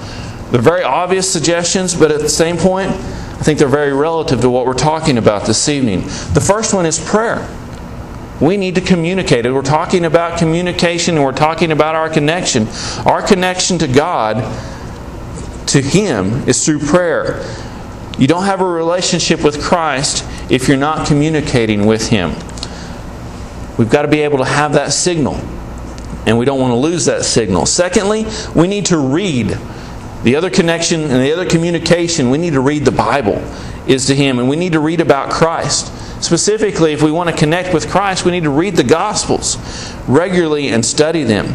They're 0.51 0.61
very 0.61 0.83
obvious 0.83 1.31
suggestions, 1.31 1.93
but 1.93 2.11
at 2.11 2.21
the 2.21 2.29
same 2.29 2.57
point, 2.57 2.91
I 2.91 3.43
think 3.43 3.59
they're 3.59 3.67
very 3.67 3.93
relative 3.93 4.41
to 4.41 4.49
what 4.49 4.65
we're 4.65 4.73
talking 4.73 5.17
about 5.17 5.45
this 5.45 5.67
evening. 5.67 6.01
The 6.33 6.43
first 6.45 6.73
one 6.73 6.85
is 6.85 6.99
prayer. 6.99 7.47
We 8.39 8.55
need 8.55 8.75
to 8.75 8.81
communicate. 8.81 9.45
We're 9.45 9.61
talking 9.61 10.05
about 10.05 10.39
communication 10.39 11.15
and 11.15 11.23
we're 11.23 11.31
talking 11.31 11.71
about 11.71 11.95
our 11.95 12.09
connection. 12.09 12.67
Our 13.05 13.21
connection 13.21 13.79
to 13.79 13.87
God, 13.87 14.37
to 15.67 15.81
Him, 15.81 16.47
is 16.47 16.63
through 16.63 16.79
prayer. 16.79 17.43
You 18.17 18.27
don't 18.27 18.45
have 18.45 18.61
a 18.61 18.67
relationship 18.67 19.43
with 19.43 19.61
Christ 19.61 20.25
if 20.49 20.67
you're 20.67 20.77
not 20.77 21.07
communicating 21.07 21.85
with 21.85 22.09
Him. 22.09 22.31
We've 23.77 23.89
got 23.89 24.01
to 24.03 24.07
be 24.07 24.21
able 24.21 24.39
to 24.39 24.45
have 24.45 24.73
that 24.73 24.91
signal, 24.91 25.35
and 26.25 26.37
we 26.37 26.45
don't 26.45 26.59
want 26.59 26.71
to 26.71 26.77
lose 26.77 27.05
that 27.05 27.25
signal. 27.25 27.67
Secondly, 27.67 28.25
we 28.55 28.67
need 28.67 28.87
to 28.87 28.97
read. 28.97 29.57
The 30.23 30.35
other 30.35 30.49
connection 30.49 31.01
and 31.01 31.21
the 31.23 31.31
other 31.31 31.45
communication, 31.45 32.31
we 32.31 32.39
need 32.39 32.53
to 32.53 32.59
read 32.59 32.85
the 32.85 32.91
Bible, 32.91 33.35
is 33.85 34.07
to 34.07 34.15
Him, 34.15 34.39
and 34.39 34.49
we 34.49 34.55
need 34.55 34.73
to 34.73 34.79
read 34.79 34.99
about 34.99 35.29
Christ. 35.29 35.93
Specifically, 36.23 36.93
if 36.93 37.03
we 37.03 37.11
want 37.11 37.29
to 37.29 37.35
connect 37.35 37.71
with 37.71 37.87
Christ, 37.87 38.25
we 38.25 38.31
need 38.31 38.43
to 38.43 38.49
read 38.49 38.75
the 38.75 38.83
Gospels 38.83 39.57
regularly 40.07 40.69
and 40.69 40.83
study 40.83 41.23
them. 41.23 41.53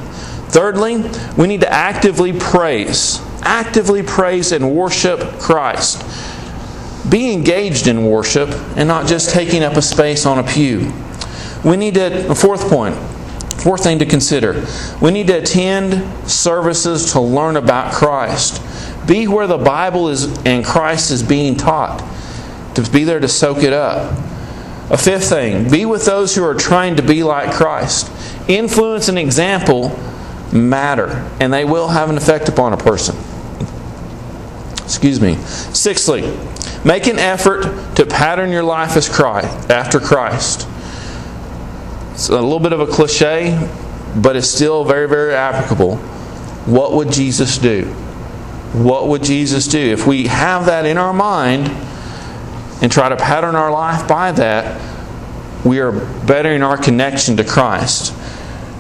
Thirdly, 0.48 1.02
we 1.36 1.48
need 1.48 1.62
to 1.62 1.72
actively 1.72 2.32
praise, 2.32 3.20
actively 3.42 4.04
praise 4.04 4.52
and 4.52 4.76
worship 4.76 5.40
Christ. 5.40 6.04
Be 7.08 7.32
engaged 7.32 7.86
in 7.86 8.06
worship 8.06 8.48
and 8.76 8.86
not 8.86 9.06
just 9.06 9.30
taking 9.30 9.62
up 9.62 9.74
a 9.74 9.82
space 9.82 10.24
on 10.24 10.38
a 10.38 10.42
pew. 10.42 10.92
We 11.64 11.76
need 11.76 11.94
to, 11.94 12.34
fourth 12.34 12.68
point, 12.68 12.94
fourth 13.62 13.82
thing 13.82 13.98
to 14.00 14.06
consider, 14.06 14.64
we 15.00 15.10
need 15.10 15.28
to 15.28 15.38
attend 15.38 16.30
services 16.30 17.12
to 17.12 17.20
learn 17.20 17.56
about 17.56 17.92
Christ. 17.92 18.62
Be 19.06 19.26
where 19.26 19.46
the 19.46 19.58
Bible 19.58 20.08
is 20.08 20.26
and 20.44 20.64
Christ 20.64 21.10
is 21.10 21.22
being 21.22 21.56
taught, 21.56 21.98
to 22.74 22.82
be 22.90 23.04
there 23.04 23.20
to 23.20 23.28
soak 23.28 23.58
it 23.58 23.72
up. 23.72 24.12
A 24.90 24.96
fifth 24.96 25.28
thing, 25.28 25.70
be 25.70 25.86
with 25.86 26.04
those 26.04 26.34
who 26.34 26.44
are 26.44 26.54
trying 26.54 26.96
to 26.96 27.02
be 27.02 27.22
like 27.22 27.52
Christ. 27.52 28.10
Influence 28.48 29.08
and 29.08 29.18
example 29.18 29.98
matter, 30.52 31.28
and 31.40 31.52
they 31.52 31.64
will 31.64 31.88
have 31.88 32.10
an 32.10 32.16
effect 32.16 32.48
upon 32.48 32.72
a 32.72 32.76
person. 32.76 33.16
Excuse 34.84 35.20
me. 35.20 35.36
Sixthly, 35.36 36.22
make 36.84 37.06
an 37.06 37.18
effort 37.18 37.96
to 37.96 38.06
pattern 38.06 38.50
your 38.50 38.62
life 38.62 38.96
as 38.96 39.08
Christ, 39.08 39.70
after 39.70 40.00
Christ. 40.00 40.68
It's 42.12 42.28
a 42.28 42.34
little 42.34 42.60
bit 42.60 42.72
of 42.72 42.80
a 42.80 42.86
cliche, 42.86 43.68
but 44.16 44.36
it's 44.36 44.48
still 44.48 44.84
very, 44.84 45.08
very 45.08 45.34
applicable. 45.34 45.96
What 46.66 46.92
would 46.92 47.10
Jesus 47.10 47.58
do? 47.58 47.84
What 48.72 49.08
would 49.08 49.22
Jesus 49.22 49.66
do? 49.66 49.78
If 49.78 50.06
we 50.06 50.26
have 50.26 50.66
that 50.66 50.86
in 50.86 50.98
our 50.98 51.12
mind, 51.12 51.70
and 52.82 52.90
try 52.90 53.08
to 53.08 53.16
pattern 53.16 53.54
our 53.54 53.70
life 53.70 54.06
by 54.08 54.32
that, 54.32 54.80
we 55.64 55.78
are 55.78 55.92
bettering 56.26 56.62
our 56.62 56.76
connection 56.76 57.36
to 57.36 57.44
Christ. 57.44 58.12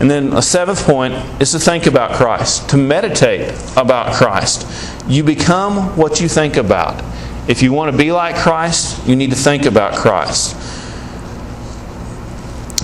And 0.00 0.10
then 0.10 0.32
a 0.32 0.42
seventh 0.42 0.84
point 0.84 1.14
is 1.40 1.52
to 1.52 1.60
think 1.60 1.86
about 1.86 2.16
Christ, 2.16 2.68
to 2.70 2.76
meditate 2.76 3.54
about 3.76 4.12
Christ. 4.14 4.66
You 5.06 5.22
become 5.22 5.96
what 5.96 6.20
you 6.20 6.28
think 6.28 6.56
about. 6.56 7.00
If 7.48 7.62
you 7.62 7.72
want 7.72 7.90
to 7.90 7.98
be 7.98 8.12
like 8.12 8.36
Christ, 8.36 9.06
you 9.06 9.16
need 9.16 9.30
to 9.30 9.36
think 9.36 9.64
about 9.64 9.96
Christ. 9.96 10.56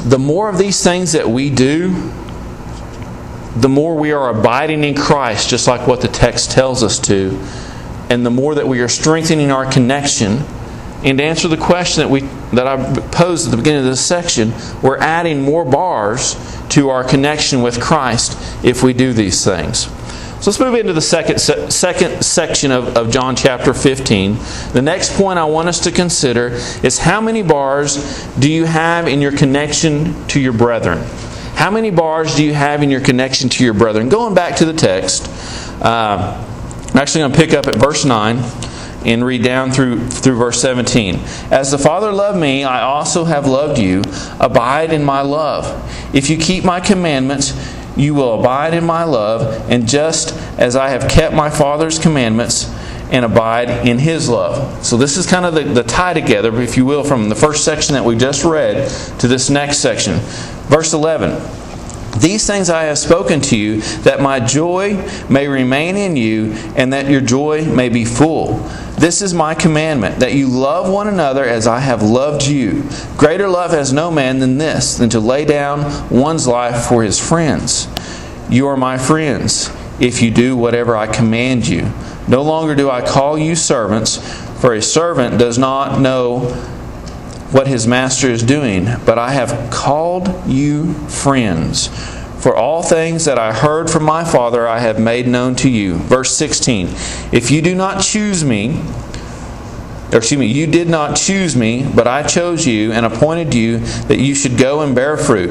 The 0.08 0.18
more 0.18 0.48
of 0.48 0.58
these 0.58 0.82
things 0.82 1.12
that 1.12 1.28
we 1.28 1.50
do, 1.50 2.12
the 3.56 3.68
more 3.68 3.96
we 3.96 4.12
are 4.12 4.30
abiding 4.30 4.84
in 4.84 4.94
Christ, 4.94 5.48
just 5.48 5.68
like 5.68 5.86
what 5.86 6.00
the 6.00 6.08
text 6.08 6.50
tells 6.50 6.82
us 6.82 6.98
to, 7.00 7.38
and 8.10 8.24
the 8.24 8.30
more 8.30 8.54
that 8.54 8.66
we 8.66 8.80
are 8.80 8.88
strengthening 8.88 9.50
our 9.50 9.70
connection 9.70 10.44
and 11.04 11.18
to 11.18 11.24
answer 11.24 11.46
the 11.46 11.56
question 11.56 12.02
that 12.02 12.08
we 12.08 12.20
that 12.52 12.66
I 12.66 12.92
posed 13.10 13.46
at 13.46 13.50
the 13.52 13.56
beginning 13.56 13.80
of 13.80 13.86
this 13.86 14.04
section, 14.04 14.52
we're 14.82 14.98
adding 14.98 15.42
more 15.42 15.64
bars 15.64 16.34
to 16.70 16.88
our 16.88 17.04
connection 17.04 17.62
with 17.62 17.80
Christ 17.80 18.36
if 18.64 18.82
we 18.82 18.92
do 18.92 19.12
these 19.12 19.44
things. 19.44 19.88
So 20.40 20.50
let's 20.50 20.60
move 20.60 20.74
into 20.76 20.92
the 20.92 21.00
second, 21.00 21.40
second 21.40 22.22
section 22.22 22.70
of, 22.70 22.96
of 22.96 23.10
John 23.10 23.34
chapter 23.34 23.74
15. 23.74 24.36
The 24.72 24.80
next 24.80 25.16
point 25.16 25.36
I 25.36 25.44
want 25.44 25.68
us 25.68 25.80
to 25.80 25.90
consider 25.90 26.50
is 26.84 26.96
how 26.96 27.20
many 27.20 27.42
bars 27.42 28.24
do 28.38 28.48
you 28.48 28.64
have 28.64 29.08
in 29.08 29.20
your 29.20 29.32
connection 29.32 30.26
to 30.28 30.38
your 30.38 30.52
brethren? 30.52 30.98
How 31.54 31.72
many 31.72 31.90
bars 31.90 32.36
do 32.36 32.44
you 32.44 32.54
have 32.54 32.84
in 32.84 32.90
your 32.90 33.00
connection 33.00 33.48
to 33.48 33.64
your 33.64 33.74
brethren? 33.74 34.08
Going 34.08 34.32
back 34.32 34.54
to 34.58 34.64
the 34.64 34.72
text, 34.72 35.26
uh, 35.82 36.44
I'm 36.90 36.96
actually 36.96 37.22
going 37.22 37.32
to 37.32 37.38
pick 37.38 37.52
up 37.52 37.66
at 37.66 37.74
verse 37.74 38.04
9 38.04 38.36
and 39.04 39.24
read 39.24 39.42
down 39.42 39.72
through 39.72 40.06
through 40.08 40.36
verse 40.36 40.60
17. 40.62 41.16
As 41.50 41.72
the 41.72 41.78
Father 41.78 42.12
loved 42.12 42.38
me, 42.38 42.62
I 42.62 42.82
also 42.82 43.24
have 43.24 43.48
loved 43.48 43.78
you. 43.80 44.02
Abide 44.38 44.92
in 44.92 45.02
my 45.02 45.20
love. 45.20 45.66
If 46.14 46.30
you 46.30 46.36
keep 46.36 46.64
my 46.64 46.78
commandments, 46.78 47.52
you 47.98 48.14
will 48.14 48.40
abide 48.40 48.74
in 48.74 48.84
my 48.84 49.04
love, 49.04 49.70
and 49.70 49.88
just 49.88 50.34
as 50.58 50.76
I 50.76 50.90
have 50.90 51.10
kept 51.10 51.34
my 51.34 51.50
Father's 51.50 51.98
commandments 51.98 52.72
and 53.10 53.24
abide 53.24 53.86
in 53.86 53.98
his 53.98 54.28
love. 54.28 54.84
So, 54.84 54.96
this 54.96 55.16
is 55.16 55.26
kind 55.26 55.44
of 55.44 55.54
the, 55.54 55.64
the 55.64 55.82
tie 55.82 56.14
together, 56.14 56.60
if 56.60 56.76
you 56.76 56.84
will, 56.84 57.04
from 57.04 57.28
the 57.28 57.34
first 57.34 57.64
section 57.64 57.94
that 57.94 58.04
we 58.04 58.16
just 58.16 58.44
read 58.44 58.88
to 59.18 59.28
this 59.28 59.50
next 59.50 59.78
section. 59.78 60.18
Verse 60.68 60.92
11. 60.92 61.40
These 62.18 62.46
things 62.46 62.68
I 62.68 62.84
have 62.84 62.98
spoken 62.98 63.40
to 63.42 63.56
you, 63.56 63.80
that 64.02 64.20
my 64.20 64.40
joy 64.40 64.96
may 65.28 65.46
remain 65.46 65.96
in 65.96 66.16
you, 66.16 66.52
and 66.74 66.92
that 66.92 67.10
your 67.10 67.20
joy 67.20 67.64
may 67.64 67.88
be 67.88 68.04
full. 68.04 68.58
This 68.98 69.22
is 69.22 69.32
my 69.32 69.54
commandment, 69.54 70.18
that 70.18 70.34
you 70.34 70.48
love 70.48 70.92
one 70.92 71.06
another 71.06 71.44
as 71.44 71.68
I 71.68 71.78
have 71.78 72.02
loved 72.02 72.44
you. 72.44 72.82
Greater 73.16 73.48
love 73.48 73.70
has 73.70 73.92
no 73.92 74.10
man 74.10 74.40
than 74.40 74.58
this, 74.58 74.96
than 74.96 75.08
to 75.10 75.20
lay 75.20 75.44
down 75.44 76.08
one's 76.10 76.48
life 76.48 76.86
for 76.86 77.04
his 77.04 77.20
friends. 77.20 77.86
You 78.50 78.66
are 78.66 78.76
my 78.76 78.98
friends, 78.98 79.70
if 80.00 80.20
you 80.20 80.32
do 80.32 80.56
whatever 80.56 80.96
I 80.96 81.06
command 81.06 81.68
you. 81.68 81.92
No 82.26 82.42
longer 82.42 82.74
do 82.74 82.90
I 82.90 83.06
call 83.06 83.38
you 83.38 83.54
servants, 83.54 84.16
for 84.60 84.74
a 84.74 84.82
servant 84.82 85.38
does 85.38 85.58
not 85.58 86.00
know 86.00 86.40
what 87.52 87.68
his 87.68 87.86
master 87.86 88.28
is 88.28 88.42
doing, 88.42 88.88
but 89.06 89.16
I 89.16 89.30
have 89.30 89.70
called 89.70 90.48
you 90.48 90.94
friends. 91.08 91.88
For 92.40 92.54
all 92.54 92.82
things 92.82 93.24
that 93.24 93.38
I 93.38 93.52
heard 93.52 93.90
from 93.90 94.04
my 94.04 94.24
Father 94.24 94.66
I 94.66 94.78
have 94.78 95.00
made 95.00 95.26
known 95.26 95.56
to 95.56 95.68
you. 95.68 95.94
Verse 95.94 96.36
16 96.36 96.86
If 97.32 97.50
you 97.50 97.60
do 97.60 97.74
not 97.74 98.00
choose 98.02 98.44
me, 98.44 98.80
or 100.12 100.18
excuse 100.18 100.38
me, 100.38 100.46
you 100.46 100.66
did 100.66 100.88
not 100.88 101.16
choose 101.16 101.56
me, 101.56 101.84
but 101.94 102.06
I 102.06 102.22
chose 102.22 102.66
you 102.66 102.92
and 102.92 103.04
appointed 103.04 103.54
you 103.54 103.78
that 104.06 104.18
you 104.18 104.34
should 104.34 104.56
go 104.56 104.82
and 104.82 104.94
bear 104.94 105.16
fruit, 105.16 105.50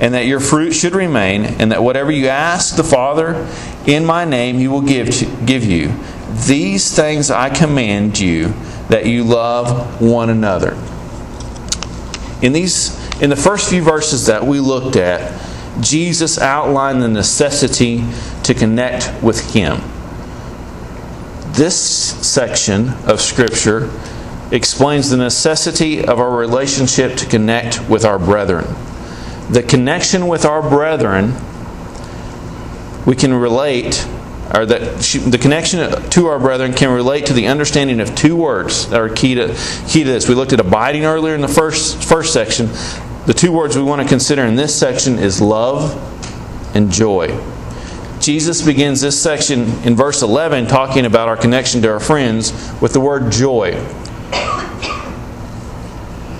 and 0.00 0.14
that 0.14 0.26
your 0.26 0.40
fruit 0.40 0.72
should 0.72 0.94
remain, 0.94 1.44
and 1.44 1.72
that 1.72 1.82
whatever 1.82 2.12
you 2.12 2.28
ask 2.28 2.76
the 2.76 2.84
Father 2.84 3.46
in 3.86 4.04
my 4.04 4.24
name, 4.24 4.58
he 4.58 4.68
will 4.68 4.82
give, 4.82 5.10
to, 5.10 5.26
give 5.44 5.64
you. 5.64 5.92
These 6.46 6.94
things 6.94 7.30
I 7.30 7.50
command 7.50 8.18
you, 8.18 8.54
that 8.88 9.06
you 9.06 9.24
love 9.24 10.00
one 10.00 10.30
another. 10.30 10.74
In 12.40 12.52
these 12.52 12.94
in 13.20 13.30
the 13.30 13.36
first 13.36 13.70
few 13.70 13.82
verses 13.82 14.26
that 14.26 14.44
we 14.44 14.60
looked 14.60 14.96
at, 14.96 15.32
Jesus 15.80 16.38
outlined 16.38 17.02
the 17.02 17.08
necessity 17.08 18.04
to 18.44 18.54
connect 18.54 19.22
with 19.22 19.52
him. 19.52 19.80
This 21.52 21.78
section 22.26 22.90
of 23.06 23.20
Scripture 23.20 23.90
explains 24.52 25.10
the 25.10 25.16
necessity 25.16 26.04
of 26.04 26.20
our 26.20 26.36
relationship 26.36 27.16
to 27.16 27.26
connect 27.26 27.88
with 27.88 28.04
our 28.04 28.18
brethren. 28.18 28.66
The 29.50 29.62
connection 29.62 30.28
with 30.28 30.44
our 30.44 30.62
brethren, 30.62 31.34
we 33.06 33.16
can 33.16 33.32
relate, 33.32 34.06
or 34.54 34.66
that 34.66 35.00
the 35.30 35.38
connection 35.38 36.10
to 36.10 36.26
our 36.26 36.38
brethren 36.38 36.72
can 36.72 36.92
relate 36.92 37.26
to 37.26 37.32
the 37.32 37.46
understanding 37.46 38.00
of 38.00 38.14
two 38.14 38.36
words 38.36 38.88
that 38.90 39.00
are 39.00 39.08
key 39.08 39.34
to, 39.36 39.56
key 39.88 40.04
to 40.04 40.10
this. 40.10 40.28
We 40.28 40.34
looked 40.34 40.52
at 40.52 40.60
abiding 40.60 41.04
earlier 41.04 41.34
in 41.34 41.40
the 41.40 41.48
first, 41.48 42.04
first 42.04 42.32
section. 42.32 42.68
The 43.26 43.34
two 43.34 43.52
words 43.52 43.76
we 43.76 43.82
want 43.82 44.00
to 44.02 44.08
consider 44.08 44.44
in 44.44 44.54
this 44.54 44.78
section 44.78 45.18
is 45.18 45.40
love 45.40 45.94
and 46.76 46.90
joy. 46.90 47.36
Jesus 48.20 48.62
begins 48.62 49.00
this 49.00 49.20
section 49.20 49.62
in 49.82 49.96
verse 49.96 50.22
11 50.22 50.68
talking 50.68 51.04
about 51.04 51.28
our 51.28 51.36
connection 51.36 51.82
to 51.82 51.92
our 51.92 52.00
friends 52.00 52.52
with 52.80 52.92
the 52.92 53.00
word 53.00 53.32
joy. 53.32 53.72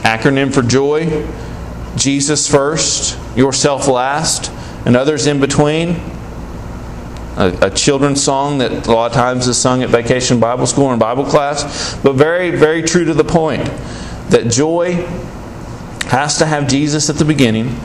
Acronym 0.02 0.54
for 0.54 0.62
joy 0.62 1.26
Jesus 1.96 2.48
first, 2.48 3.18
yourself 3.36 3.88
last, 3.88 4.52
and 4.84 4.96
others 4.96 5.26
in 5.26 5.40
between. 5.40 6.00
A, 7.36 7.70
children's 7.70 8.22
song 8.22 8.58
that 8.58 8.86
a 8.86 8.92
lot 8.92 9.10
of 9.10 9.12
times 9.12 9.46
is 9.46 9.58
sung 9.58 9.82
at 9.82 9.90
vacation 9.90 10.40
Bible 10.40 10.66
school 10.66 10.90
and 10.90 11.00
Bible 11.00 11.24
class, 11.24 11.94
but 11.96 12.14
very, 12.14 12.50
very 12.50 12.82
true 12.82 13.04
to 13.04 13.12
the 13.12 13.24
point 13.24 13.64
that 14.30 14.50
joy 14.50 15.06
has 16.06 16.38
to 16.38 16.46
have 16.46 16.68
Jesus 16.68 17.10
at 17.10 17.16
the 17.16 17.24
beginning, 17.24 17.78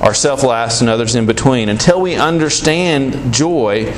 ourself 0.00 0.42
last, 0.42 0.80
and 0.80 0.90
others 0.90 1.14
in 1.14 1.26
between. 1.26 1.68
Until 1.68 2.00
we 2.00 2.16
understand 2.16 3.32
joy, 3.32 3.94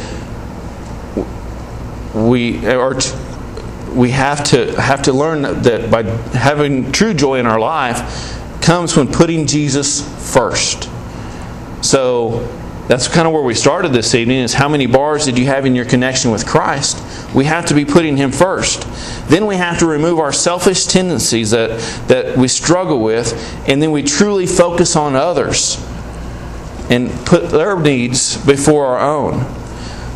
we 2.14 2.66
or 2.66 2.98
we 3.92 4.10
have 4.10 4.44
to 4.44 4.80
have 4.80 5.02
to 5.02 5.12
learn 5.12 5.42
that 5.62 5.90
by 5.90 6.02
having 6.36 6.92
true 6.92 7.14
joy 7.14 7.38
in 7.38 7.46
our 7.46 7.60
life 7.60 8.38
comes 8.62 8.96
when 8.96 9.08
putting 9.08 9.46
Jesus 9.46 10.00
first. 10.32 10.88
So 11.82 12.48
that's 12.88 13.06
kind 13.06 13.28
of 13.28 13.32
where 13.32 13.42
we 13.42 13.54
started 13.54 13.92
this 13.92 14.14
evening 14.14 14.40
is 14.40 14.52
how 14.52 14.68
many 14.68 14.86
bars 14.86 15.24
did 15.24 15.38
you 15.38 15.46
have 15.46 15.64
in 15.66 15.76
your 15.76 15.84
connection 15.84 16.32
with 16.32 16.46
Christ? 16.46 17.00
We 17.32 17.44
have 17.44 17.66
to 17.66 17.74
be 17.74 17.84
putting 17.84 18.16
him 18.16 18.32
first. 18.32 18.86
Then 19.28 19.46
we 19.46 19.56
have 19.56 19.78
to 19.78 19.86
remove 19.86 20.18
our 20.18 20.32
selfish 20.32 20.86
tendencies 20.86 21.52
that, 21.52 21.80
that 22.08 22.36
we 22.36 22.48
struggle 22.48 23.00
with, 23.00 23.32
and 23.68 23.80
then 23.80 23.92
we 23.92 24.02
truly 24.02 24.46
focus 24.46 24.96
on 24.96 25.14
others 25.14 25.76
and 26.90 27.10
put 27.24 27.50
their 27.50 27.78
needs 27.78 28.44
before 28.44 28.86
our 28.86 28.98
own. 28.98 29.46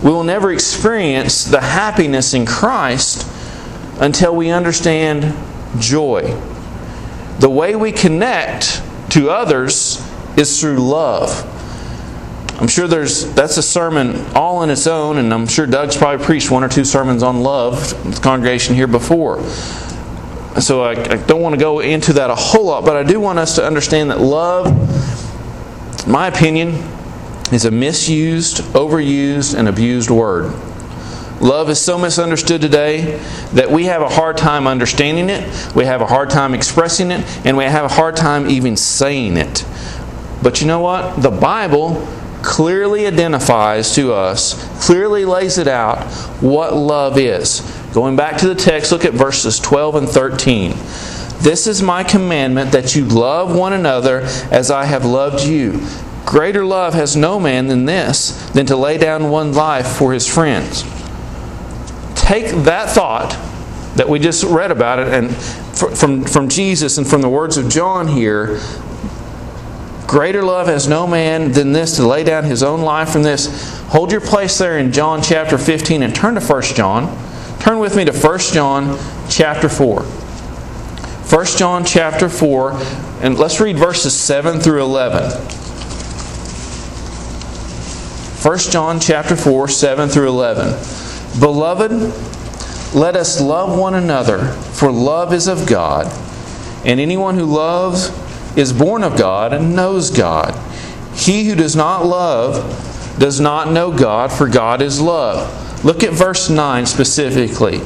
We 0.02 0.11
will 0.11 0.24
never 0.24 0.52
experience 0.52 1.44
the 1.44 1.61
happiness 1.61 2.35
in 2.35 2.46
Christ 2.46 3.26
until 4.00 4.35
we 4.35 4.50
understand 4.50 5.35
joy. 5.79 6.22
The 7.38 7.48
way 7.48 7.76
we 7.76 7.92
connect 7.92 8.83
to 9.11 9.31
others 9.31 10.05
is 10.37 10.61
through 10.61 10.79
love. 10.79 11.52
I'm 12.58 12.68
sure 12.68 12.88
there's 12.88 13.32
that's 13.34 13.58
a 13.58 13.62
sermon 13.62 14.24
all 14.34 14.58
on 14.58 14.70
its 14.70 14.86
own, 14.86 15.18
and 15.18 15.32
I'm 15.32 15.46
sure 15.46 15.66
Doug's 15.66 15.96
probably 15.96 16.24
preached 16.24 16.50
one 16.50 16.64
or 16.64 16.68
two 16.68 16.84
sermons 16.84 17.22
on 17.22 17.42
love 17.42 18.14
the 18.14 18.20
congregation 18.20 18.74
here 18.74 18.86
before. 18.86 19.42
So 20.60 20.82
I, 20.82 20.92
I 20.92 21.16
don't 21.16 21.42
want 21.42 21.54
to 21.54 21.60
go 21.60 21.80
into 21.80 22.14
that 22.14 22.30
a 22.30 22.34
whole 22.34 22.66
lot, 22.66 22.86
but 22.86 22.96
I 22.96 23.02
do 23.02 23.20
want 23.20 23.38
us 23.38 23.56
to 23.56 23.64
understand 23.64 24.10
that 24.10 24.20
love, 24.20 24.66
my 26.08 26.28
opinion, 26.28 26.70
is 27.52 27.66
a 27.66 27.70
misused, 27.70 28.58
overused, 28.72 29.54
and 29.56 29.68
abused 29.68 30.08
word. 30.08 30.54
Love 31.42 31.68
is 31.68 31.78
so 31.78 31.98
misunderstood 31.98 32.62
today 32.62 33.20
that 33.52 33.70
we 33.70 33.84
have 33.84 34.00
a 34.00 34.08
hard 34.08 34.38
time 34.38 34.66
understanding 34.66 35.28
it, 35.28 35.74
we 35.76 35.84
have 35.84 36.00
a 36.00 36.06
hard 36.06 36.30
time 36.30 36.54
expressing 36.54 37.10
it, 37.10 37.22
and 37.44 37.54
we 37.54 37.64
have 37.64 37.84
a 37.84 37.94
hard 37.94 38.16
time 38.16 38.48
even 38.48 38.78
saying 38.78 39.36
it. 39.36 39.66
But 40.42 40.62
you 40.62 40.66
know 40.66 40.80
what? 40.80 41.20
The 41.20 41.30
Bible 41.30 42.08
clearly 42.46 43.06
identifies 43.06 43.94
to 43.96 44.12
us, 44.12 44.54
clearly 44.87 45.24
lays 45.24 45.59
it 45.59 45.68
out 45.68 46.04
what 46.40 46.74
love 46.74 47.18
is. 47.18 47.61
Going 47.92 48.16
back 48.16 48.38
to 48.38 48.48
the 48.48 48.54
text, 48.54 48.92
look 48.92 49.04
at 49.04 49.12
verses 49.12 49.59
12 49.59 49.96
and 49.96 50.09
13. 50.09 50.70
This 51.40 51.66
is 51.66 51.82
my 51.82 52.04
commandment 52.04 52.72
that 52.72 52.94
you 52.94 53.04
love 53.04 53.54
one 53.54 53.72
another 53.72 54.20
as 54.50 54.70
I 54.70 54.85
have 54.85 55.04
loved 55.04 55.44
you. 55.44 55.87
Greater 56.24 56.64
love 56.64 56.94
has 56.94 57.16
no 57.16 57.38
man 57.38 57.66
than 57.66 57.85
this, 57.85 58.30
than 58.50 58.66
to 58.66 58.76
lay 58.76 58.96
down 58.96 59.30
one 59.30 59.52
life 59.52 59.87
for 59.87 60.12
his 60.12 60.26
friends 60.26 60.85
take 62.26 62.50
that 62.64 62.90
thought 62.90 63.30
that 63.96 64.09
we 64.09 64.18
just 64.18 64.42
read 64.42 64.72
about 64.72 64.98
it 64.98 65.09
and 65.14 65.35
from, 65.96 66.24
from 66.24 66.48
Jesus 66.48 66.98
and 66.98 67.06
from 67.06 67.22
the 67.22 67.28
words 67.28 67.56
of 67.56 67.68
John 67.68 68.09
here, 68.09 68.59
greater 70.06 70.42
love 70.42 70.66
has 70.68 70.88
no 70.88 71.06
man 71.06 71.52
than 71.52 71.72
this 71.72 71.96
to 71.96 72.06
lay 72.06 72.24
down 72.24 72.44
his 72.44 72.62
own 72.62 72.80
life 72.80 73.10
from 73.10 73.22
this. 73.22 73.78
Hold 73.88 74.12
your 74.12 74.20
place 74.20 74.58
there 74.58 74.78
in 74.78 74.92
John 74.92 75.22
chapter 75.22 75.58
15 75.58 76.02
and 76.02 76.14
turn 76.14 76.34
to 76.34 76.40
1 76.40 76.62
John. 76.62 77.16
Turn 77.58 77.78
with 77.78 77.96
me 77.96 78.04
to 78.04 78.12
1 78.12 78.38
John 78.52 78.98
chapter 79.28 79.68
4. 79.68 80.02
1 80.02 81.46
John 81.56 81.84
chapter 81.84 82.28
4, 82.28 82.72
and 83.20 83.36
let's 83.36 83.58
read 83.60 83.76
verses 83.76 84.14
7 84.14 84.60
through 84.60 84.82
11. 84.82 85.32
1 88.42 88.58
John 88.58 89.00
chapter 89.00 89.34
4, 89.34 89.66
7 89.66 90.08
through 90.08 90.28
11. 90.28 91.40
Beloved, 91.40 91.90
let 92.94 93.16
us 93.16 93.40
love 93.40 93.76
one 93.76 93.94
another, 93.94 94.52
for 94.52 94.92
love 94.92 95.32
is 95.32 95.48
of 95.48 95.66
God, 95.66 96.06
and 96.84 97.00
anyone 97.00 97.34
who 97.34 97.44
loves 97.44 98.10
is 98.56 98.72
born 98.72 99.04
of 99.04 99.16
God 99.16 99.52
and 99.52 99.76
knows 99.76 100.10
God. 100.10 100.54
He 101.14 101.44
who 101.44 101.54
does 101.54 101.76
not 101.76 102.04
love 102.04 103.16
does 103.18 103.40
not 103.40 103.70
know 103.70 103.96
God, 103.96 104.32
for 104.32 104.48
God 104.48 104.82
is 104.82 105.00
love. 105.00 105.84
Look 105.84 106.02
at 106.02 106.12
verse 106.12 106.50
9 106.50 106.86
specifically. 106.86 107.80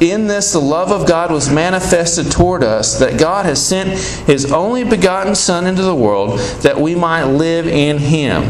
In 0.00 0.26
this, 0.26 0.52
the 0.52 0.60
love 0.60 0.90
of 0.90 1.06
God 1.06 1.30
was 1.30 1.50
manifested 1.50 2.30
toward 2.32 2.64
us, 2.64 2.98
that 2.98 3.18
God 3.18 3.46
has 3.46 3.64
sent 3.64 3.90
His 4.26 4.50
only 4.52 4.82
begotten 4.82 5.34
Son 5.34 5.66
into 5.66 5.82
the 5.82 5.94
world, 5.94 6.40
that 6.62 6.80
we 6.80 6.94
might 6.94 7.24
live 7.24 7.66
in 7.66 7.98
Him. 7.98 8.42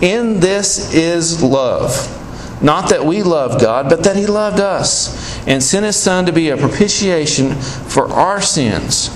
In 0.00 0.40
this 0.40 0.92
is 0.92 1.42
love 1.42 2.12
not 2.60 2.88
that 2.88 3.04
we 3.04 3.22
loved 3.22 3.60
God, 3.60 3.88
but 3.88 4.04
that 4.04 4.16
He 4.16 4.26
loved 4.26 4.60
us 4.60 5.38
and 5.46 5.62
sent 5.62 5.84
His 5.84 5.96
Son 5.96 6.26
to 6.26 6.32
be 6.32 6.48
a 6.48 6.56
propitiation 6.56 7.54
for 7.54 8.08
our 8.08 8.40
sins. 8.40 9.10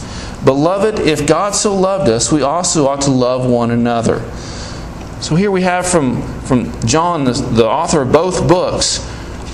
Beloved, 0.45 0.99
if 1.01 1.27
God 1.27 1.55
so 1.55 1.75
loved 1.75 2.09
us, 2.09 2.33
we 2.33 2.43
also 2.43 2.87
ought 2.87 3.03
to 3.03 3.11
love 3.11 3.49
one 3.49 3.71
another. 3.71 4.21
So 5.21 5.37
here 5.37 5.51
we 5.51 5.63
have 5.63 5.87
from, 5.87 6.23
from 6.41 6.81
John, 6.87 7.25
the, 7.25 7.33
the 7.33 7.67
author 7.67 8.03
of 8.03 8.13
both 8.13 8.49
books, 8.49 9.07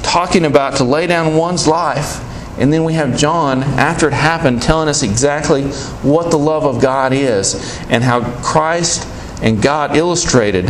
talking 0.02 0.44
about 0.44 0.76
to 0.76 0.84
lay 0.84 1.08
down 1.08 1.34
one's 1.34 1.66
life. 1.66 2.22
And 2.58 2.72
then 2.72 2.84
we 2.84 2.94
have 2.94 3.18
John, 3.18 3.64
after 3.64 4.06
it 4.06 4.14
happened, 4.14 4.62
telling 4.62 4.88
us 4.88 5.02
exactly 5.02 5.64
what 6.02 6.30
the 6.30 6.38
love 6.38 6.64
of 6.64 6.80
God 6.80 7.12
is 7.12 7.78
and 7.90 8.04
how 8.04 8.22
Christ 8.42 9.06
and 9.42 9.60
God 9.60 9.96
illustrated 9.96 10.66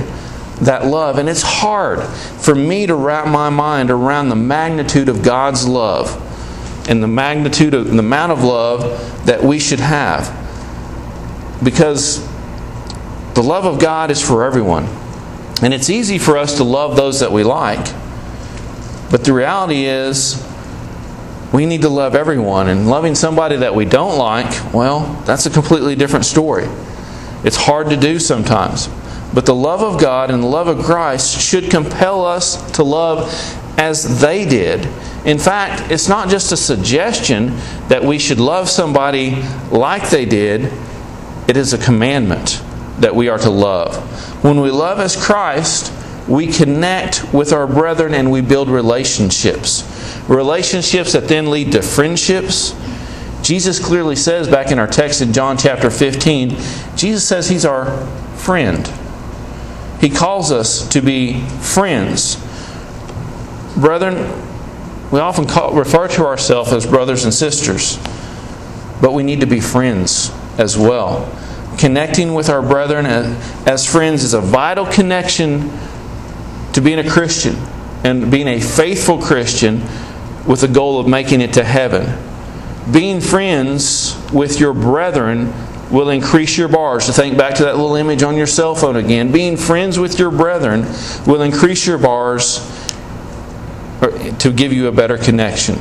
that 0.63 0.87
love. 0.87 1.19
And 1.19 1.29
it's 1.29 1.43
hard 1.43 2.03
for 2.03 2.55
me 2.55 2.87
to 2.87 2.95
wrap 2.95 3.29
my 3.29 3.51
mind 3.51 3.91
around 3.91 4.31
the 4.31 4.37
magnitude 4.37 5.11
of 5.11 5.23
God's 5.23 5.69
love 5.69 6.23
and 6.89 7.03
the 7.03 7.09
magnitude 7.09 7.75
of 7.75 7.91
the 7.91 7.99
amount 7.99 8.33
of 8.33 8.45
love 8.45 9.27
that 9.27 9.43
we 9.43 9.59
should 9.59 9.81
have. 9.81 10.33
Because 11.63 12.27
the 13.35 13.43
love 13.43 13.65
of 13.65 13.81
God 13.81 14.11
is 14.11 14.27
for 14.27 14.45
everyone. 14.45 14.85
And 15.63 15.73
it's 15.73 15.91
easy 15.91 16.19
for 16.19 16.37
us 16.37 16.57
to 16.59 16.65
love 16.65 16.97
those 16.97 17.21
that 17.21 17.33
we 17.33 17.43
like. 17.43 17.87
But 19.11 19.25
the 19.25 19.33
reality 19.33 19.85
is, 19.87 20.43
we 21.53 21.65
need 21.65 21.83
to 21.83 21.89
love 21.89 22.15
everyone. 22.15 22.69
And 22.69 22.89
loving 22.89 23.15
somebody 23.15 23.57
that 23.57 23.75
we 23.75 23.85
don't 23.85 24.19
like, 24.19 24.75
well, 24.75 25.01
that's 25.25 25.47
a 25.47 25.51
completely 25.51 25.97
different 25.97 26.25
story. 26.25 26.69
It's 27.45 27.57
hard 27.57 27.91
to 27.91 27.97
do 27.97 28.19
sometimes. 28.19 28.89
But 29.33 29.47
the 29.47 29.55
love 29.55 29.83
of 29.83 30.01
God 30.01 30.31
and 30.31 30.43
the 30.43 30.47
love 30.47 30.69
of 30.69 30.85
Christ 30.85 31.41
should 31.41 31.71
compel 31.71 32.25
us 32.25 32.71
to 32.73 32.83
love 32.83 33.31
as 33.77 34.21
they 34.21 34.45
did. 34.45 34.87
In 35.25 35.39
fact, 35.39 35.91
it's 35.91 36.09
not 36.09 36.29
just 36.29 36.53
a 36.53 36.57
suggestion 36.57 37.57
that 37.89 38.03
we 38.03 38.19
should 38.19 38.41
love 38.41 38.69
somebody 38.69 39.43
like 39.71 40.11
they 40.11 40.25
did, 40.25 40.73
it 41.49 41.57
is 41.57 41.73
a 41.73 41.79
commandment 41.79 42.63
that 42.99 43.15
we 43.15 43.29
are 43.29 43.39
to 43.39 43.51
love. 43.51 43.95
When 44.43 44.61
we 44.61 44.71
love 44.71 44.99
as 45.01 45.17
Christ, 45.17 45.93
we 46.29 46.47
connect 46.47 47.33
with 47.33 47.53
our 47.53 47.67
brethren 47.67 48.15
and 48.15 48.31
we 48.31 48.41
build 48.41 48.69
relationships. 48.69 49.85
Relationships 50.29 51.13
that 51.13 51.29
then 51.29 51.51
lead 51.51 51.73
to 51.73 51.83
friendships. 51.83 52.75
Jesus 53.43 53.79
clearly 53.79 54.17
says 54.17 54.49
back 54.49 54.73
in 54.73 54.79
our 54.79 54.89
text 54.89 55.21
in 55.21 55.33
John 55.33 55.57
chapter 55.57 55.91
15, 55.91 56.57
Jesus 56.97 57.27
says 57.27 57.49
he's 57.49 57.65
our 57.65 58.07
friend. 58.37 58.91
He 60.01 60.11
calls 60.11 60.51
us 60.51 60.89
to 60.89 61.01
be 61.01 61.41
friends. 61.61 62.37
Brethren, 63.77 64.17
We 65.13 65.21
often 65.21 65.47
call, 65.47 65.73
refer 65.73 66.09
to 66.09 66.27
ourselves 66.27 66.73
as 66.73 66.85
brothers 66.85 67.25
and 67.25 67.33
sisters, 67.33 67.97
but 69.01 69.13
we 69.13 69.23
need 69.23 69.41
to 69.41 69.47
be 69.47 69.61
friends 69.61 70.33
as 70.59 70.77
well. 70.77 71.33
Connecting 71.79 72.35
with 72.35 72.49
our 72.49 72.63
brethren 72.63 73.07
as 73.07 73.87
friends 73.87 74.25
is 74.25 74.35
a 74.35 74.41
vital 74.41 74.87
connection 74.87 75.71
to 76.73 76.81
being 76.81 76.99
a 76.99 77.09
Christian 77.09 77.55
and 78.03 78.31
being 78.31 78.49
a 78.49 78.61
faithful 78.61 79.19
Christian 79.19 79.83
with 80.47 80.63
the 80.63 80.69
goal 80.69 80.99
of 80.99 81.07
making 81.07 81.41
it 81.41 81.53
to 81.55 81.63
heaven. 81.65 82.19
Being 82.93 83.21
friends 83.21 84.17
with 84.33 84.59
your 84.59 84.73
brethren 84.73 85.53
will 85.91 86.11
increase 86.11 86.57
your 86.57 86.69
bars. 86.69 87.07
To 87.07 87.13
think 87.13 87.37
back 87.37 87.55
to 87.57 87.65
that 87.65 87.77
little 87.77 87.97
image 87.97 88.23
on 88.23 88.37
your 88.37 88.47
cell 88.47 88.75
phone 88.75 88.97
again, 88.97 89.31
being 89.31 89.57
friends 89.57 89.99
with 89.99 90.19
your 90.19 90.31
brethren 90.31 90.85
will 91.27 91.43
increase 91.43 91.87
your 91.87 91.99
bars 91.99 92.59
to 94.11 94.53
give 94.53 94.73
you 94.73 94.89
a 94.89 94.93
better 94.93 95.19
connection. 95.19 95.77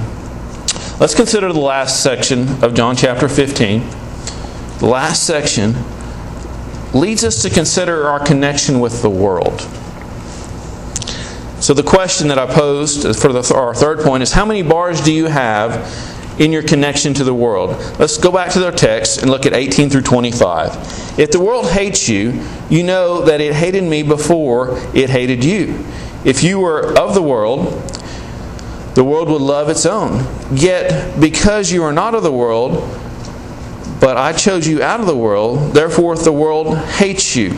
Let's 0.99 1.15
consider 1.15 1.51
the 1.51 1.59
last 1.59 2.01
section 2.01 2.63
of 2.63 2.73
John 2.73 2.95
chapter 2.95 3.27
15. 3.27 3.81
The 4.79 4.85
last 4.85 5.25
section 5.25 5.75
leads 6.93 7.23
us 7.23 7.41
to 7.41 7.49
consider 7.49 8.07
our 8.07 8.19
connection 8.19 8.79
with 8.79 9.01
the 9.01 9.09
world. 9.09 9.61
So, 11.61 11.73
the 11.73 11.83
question 11.83 12.27
that 12.27 12.37
I 12.37 12.45
posed 12.45 13.03
for 13.19 13.33
the, 13.33 13.53
our 13.53 13.73
third 13.73 13.99
point 13.99 14.23
is 14.23 14.31
how 14.31 14.45
many 14.45 14.61
bars 14.61 15.01
do 15.01 15.11
you 15.11 15.25
have 15.25 15.89
in 16.39 16.51
your 16.51 16.63
connection 16.63 17.13
to 17.15 17.23
the 17.23 17.33
world. 17.33 17.69
Let's 17.99 18.17
go 18.17 18.31
back 18.31 18.51
to 18.51 18.59
their 18.59 18.71
text 18.71 19.21
and 19.21 19.31
look 19.31 19.45
at 19.45 19.53
18 19.53 19.89
through 19.89 20.01
25. 20.01 21.19
If 21.19 21.31
the 21.31 21.39
world 21.39 21.69
hates 21.69 22.09
you, 22.09 22.45
you 22.69 22.83
know 22.83 23.21
that 23.25 23.41
it 23.41 23.53
hated 23.53 23.83
me 23.83 24.03
before 24.03 24.77
it 24.93 25.09
hated 25.09 25.43
you. 25.43 25.85
If 26.25 26.43
you 26.43 26.59
were 26.59 26.97
of 26.97 27.13
the 27.13 27.21
world, 27.21 27.94
the 28.95 29.03
world 29.03 29.29
would 29.29 29.41
love 29.41 29.69
its 29.69 29.85
own. 29.85 30.25
Yet, 30.51 31.19
because 31.19 31.71
you 31.71 31.83
are 31.83 31.93
not 31.93 32.15
of 32.15 32.23
the 32.23 32.31
world, 32.31 32.73
but 33.99 34.17
I 34.17 34.33
chose 34.33 34.67
you 34.67 34.81
out 34.81 34.99
of 34.99 35.05
the 35.05 35.15
world, 35.15 35.73
therefore 35.73 36.15
the 36.15 36.31
world 36.31 36.77
hates 36.77 37.35
you. 37.35 37.57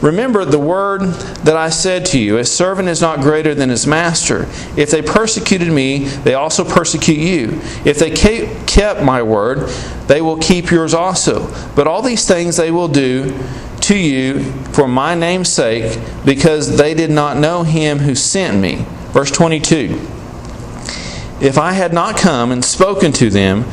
Remember 0.00 0.44
the 0.44 0.58
word 0.58 1.02
that 1.44 1.56
I 1.56 1.70
said 1.70 2.04
to 2.06 2.18
you 2.18 2.36
A 2.38 2.44
servant 2.44 2.88
is 2.88 3.00
not 3.00 3.20
greater 3.20 3.54
than 3.54 3.70
his 3.70 3.86
master. 3.86 4.42
If 4.76 4.90
they 4.90 5.00
persecuted 5.00 5.72
me, 5.72 6.00
they 6.00 6.34
also 6.34 6.64
persecute 6.64 7.18
you. 7.18 7.60
If 7.84 7.98
they 7.98 8.10
kept 8.10 9.02
my 9.02 9.22
word, 9.22 9.68
they 10.06 10.20
will 10.20 10.38
keep 10.38 10.70
yours 10.70 10.92
also. 10.92 11.50
But 11.74 11.86
all 11.86 12.02
these 12.02 12.26
things 12.26 12.56
they 12.56 12.70
will 12.70 12.88
do 12.88 13.38
to 13.82 13.96
you 13.96 14.52
for 14.72 14.88
my 14.88 15.14
name's 15.14 15.50
sake, 15.50 15.98
because 16.24 16.78
they 16.78 16.94
did 16.94 17.10
not 17.10 17.36
know 17.36 17.62
him 17.62 17.98
who 17.98 18.14
sent 18.14 18.58
me. 18.58 18.84
Verse 19.12 19.30
22 19.30 20.13
If 21.44 21.58
I 21.58 21.72
had 21.72 21.92
not 21.92 22.16
come 22.16 22.50
and 22.50 22.64
spoken 22.64 23.12
to 23.12 23.30
them, 23.30 23.64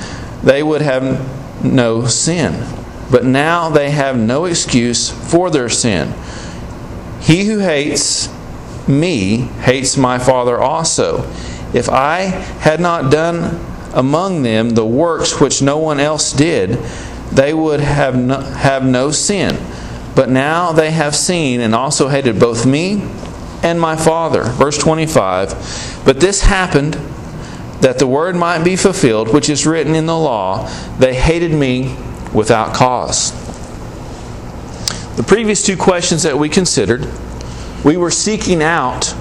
they 0.43 0.61
would 0.61 0.81
have 0.81 1.63
no 1.63 2.05
sin 2.05 2.65
but 3.11 3.25
now 3.25 3.69
they 3.69 3.91
have 3.91 4.17
no 4.17 4.45
excuse 4.45 5.09
for 5.09 5.49
their 5.51 5.67
sin. 5.67 6.13
He 7.19 7.43
who 7.43 7.59
hates 7.59 8.29
me 8.87 9.37
hates 9.37 9.97
my 9.97 10.17
Father 10.17 10.57
also. 10.57 11.29
If 11.73 11.89
I 11.89 12.21
had 12.61 12.79
not 12.79 13.11
done 13.11 13.63
among 13.93 14.43
them 14.43 14.71
the 14.71 14.85
works 14.85 15.41
which 15.41 15.61
no 15.61 15.77
one 15.77 15.99
else 15.99 16.31
did, 16.31 16.71
they 17.31 17.53
would 17.53 17.81
have 17.81 18.17
no, 18.17 18.39
have 18.39 18.85
no 18.85 19.11
sin. 19.11 19.57
But 20.15 20.29
now 20.29 20.71
they 20.71 20.91
have 20.91 21.15
seen 21.15 21.59
and 21.59 21.75
also 21.75 22.07
hated 22.07 22.39
both 22.39 22.65
me 22.65 23.03
and 23.61 23.79
my 23.79 23.97
Father. 23.97 24.43
Verse 24.43 24.77
25 24.77 26.01
But 26.05 26.21
this 26.21 26.43
happened 26.43 26.95
that 27.81 27.99
the 27.99 28.07
word 28.07 28.35
might 28.35 28.63
be 28.63 28.75
fulfilled, 28.75 29.33
which 29.33 29.49
is 29.49 29.65
written 29.65 29.95
in 29.95 30.05
the 30.05 30.17
law 30.17 30.67
they 30.99 31.15
hated 31.15 31.51
me 31.51 31.95
without 32.33 32.73
cause. 32.73 33.31
The 35.17 35.23
previous 35.23 35.65
two 35.65 35.75
questions 35.75 36.23
that 36.23 36.37
we 36.37 36.47
considered, 36.47 37.07
we 37.83 37.97
were 37.97 38.11
seeking 38.11 38.63
out 38.63 39.13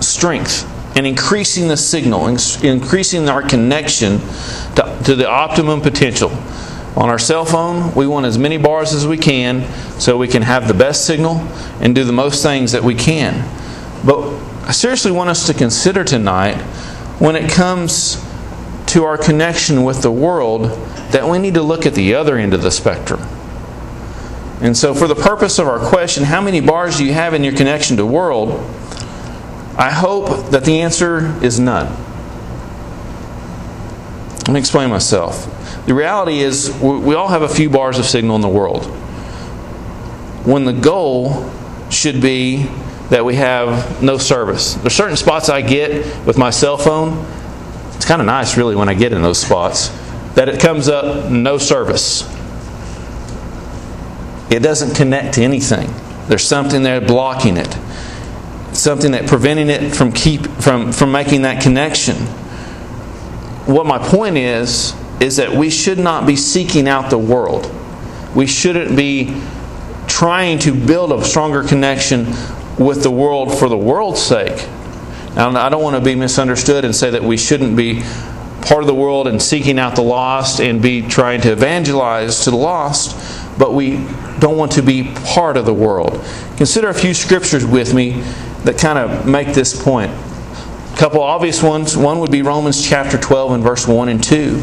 strength 0.00 0.68
and 0.96 1.06
increasing 1.06 1.68
the 1.68 1.76
signal, 1.76 2.26
increasing 2.26 3.28
our 3.28 3.42
connection 3.42 4.18
to, 4.74 5.00
to 5.04 5.14
the 5.14 5.28
optimum 5.28 5.80
potential. 5.80 6.30
On 6.96 7.08
our 7.08 7.18
cell 7.18 7.46
phone, 7.46 7.94
we 7.94 8.06
want 8.06 8.26
as 8.26 8.36
many 8.36 8.58
bars 8.58 8.92
as 8.92 9.06
we 9.06 9.16
can 9.16 9.66
so 9.98 10.18
we 10.18 10.28
can 10.28 10.42
have 10.42 10.68
the 10.68 10.74
best 10.74 11.06
signal 11.06 11.36
and 11.80 11.94
do 11.94 12.04
the 12.04 12.12
most 12.12 12.42
things 12.42 12.72
that 12.72 12.82
we 12.82 12.94
can. 12.94 13.48
But 14.04 14.28
I 14.64 14.72
seriously 14.72 15.10
want 15.10 15.30
us 15.30 15.46
to 15.46 15.54
consider 15.54 16.04
tonight 16.04 16.56
when 17.22 17.36
it 17.36 17.48
comes 17.48 18.20
to 18.84 19.04
our 19.04 19.16
connection 19.16 19.84
with 19.84 20.02
the 20.02 20.10
world 20.10 20.64
that 21.12 21.24
we 21.24 21.38
need 21.38 21.54
to 21.54 21.62
look 21.62 21.86
at 21.86 21.94
the 21.94 22.16
other 22.16 22.36
end 22.36 22.52
of 22.52 22.62
the 22.62 22.70
spectrum. 22.72 23.20
And 24.60 24.76
so, 24.76 24.92
for 24.92 25.06
the 25.06 25.14
purpose 25.14 25.60
of 25.60 25.68
our 25.68 25.78
question, 25.78 26.24
how 26.24 26.40
many 26.40 26.60
bars 26.60 26.98
do 26.98 27.04
you 27.04 27.12
have 27.12 27.32
in 27.32 27.44
your 27.44 27.54
connection 27.54 27.96
to 27.98 28.04
world? 28.04 28.50
I 29.78 29.92
hope 29.92 30.50
that 30.50 30.64
the 30.64 30.80
answer 30.80 31.40
is 31.44 31.60
none. 31.60 31.86
Let 34.38 34.48
me 34.48 34.58
explain 34.58 34.90
myself. 34.90 35.46
The 35.86 35.94
reality 35.94 36.40
is, 36.40 36.76
we 36.80 37.14
all 37.14 37.28
have 37.28 37.42
a 37.42 37.48
few 37.48 37.70
bars 37.70 38.00
of 38.00 38.04
signal 38.04 38.34
in 38.34 38.42
the 38.42 38.48
world. 38.48 38.86
When 40.44 40.64
the 40.64 40.72
goal 40.72 41.48
should 41.88 42.20
be 42.20 42.68
that 43.10 43.24
we 43.24 43.34
have 43.36 44.02
no 44.02 44.18
service. 44.18 44.74
There's 44.74 44.94
certain 44.94 45.16
spots 45.16 45.48
I 45.48 45.60
get 45.60 46.26
with 46.26 46.38
my 46.38 46.50
cell 46.50 46.76
phone. 46.76 47.26
It's 47.94 48.06
kind 48.06 48.20
of 48.20 48.26
nice, 48.26 48.56
really, 48.56 48.74
when 48.74 48.88
I 48.88 48.94
get 48.94 49.12
in 49.12 49.22
those 49.22 49.40
spots 49.40 49.90
that 50.34 50.48
it 50.48 50.60
comes 50.60 50.88
up 50.88 51.30
no 51.30 51.58
service. 51.58 52.22
It 54.50 54.60
doesn't 54.60 54.94
connect 54.94 55.34
to 55.34 55.42
anything. 55.42 55.92
There's 56.28 56.44
something 56.44 56.82
there 56.82 57.00
blocking 57.00 57.56
it. 57.56 57.76
Something 58.72 59.12
that 59.12 59.26
preventing 59.26 59.68
it 59.68 59.94
from 59.94 60.12
keep 60.12 60.46
from, 60.46 60.92
from 60.92 61.12
making 61.12 61.42
that 61.42 61.62
connection. 61.62 62.16
What 63.66 63.86
my 63.86 63.98
point 63.98 64.36
is 64.36 64.94
is 65.20 65.36
that 65.36 65.52
we 65.52 65.70
should 65.70 65.98
not 65.98 66.26
be 66.26 66.36
seeking 66.36 66.88
out 66.88 67.10
the 67.10 67.18
world. 67.18 67.70
We 68.34 68.46
shouldn't 68.46 68.96
be 68.96 69.40
trying 70.06 70.58
to 70.60 70.74
build 70.74 71.12
a 71.12 71.22
stronger 71.24 71.62
connection 71.62 72.26
with 72.78 73.02
the 73.02 73.10
world 73.10 73.56
for 73.58 73.68
the 73.68 73.76
world's 73.76 74.20
sake. 74.20 74.68
Now, 75.34 75.50
I 75.50 75.68
don't 75.68 75.82
want 75.82 75.96
to 75.96 76.02
be 76.02 76.14
misunderstood 76.14 76.84
and 76.84 76.94
say 76.94 77.10
that 77.10 77.22
we 77.22 77.36
shouldn't 77.36 77.76
be 77.76 78.02
part 78.62 78.82
of 78.82 78.86
the 78.86 78.94
world 78.94 79.26
and 79.26 79.40
seeking 79.42 79.78
out 79.78 79.96
the 79.96 80.02
lost 80.02 80.60
and 80.60 80.80
be 80.80 81.02
trying 81.02 81.40
to 81.42 81.52
evangelize 81.52 82.44
to 82.44 82.50
the 82.50 82.56
lost, 82.56 83.58
but 83.58 83.74
we 83.74 83.96
don't 84.38 84.56
want 84.56 84.72
to 84.72 84.82
be 84.82 85.12
part 85.24 85.56
of 85.56 85.66
the 85.66 85.74
world. 85.74 86.24
Consider 86.56 86.88
a 86.88 86.94
few 86.94 87.14
scriptures 87.14 87.64
with 87.64 87.94
me 87.94 88.22
that 88.64 88.78
kind 88.78 88.98
of 88.98 89.26
make 89.26 89.48
this 89.48 89.82
point. 89.82 90.10
A 90.10 90.96
couple 90.96 91.22
obvious 91.22 91.62
ones. 91.62 91.96
One 91.96 92.20
would 92.20 92.30
be 92.30 92.42
Romans 92.42 92.86
chapter 92.86 93.18
12 93.18 93.52
and 93.52 93.62
verse 93.62 93.88
1 93.88 94.08
and 94.08 94.22
2, 94.22 94.62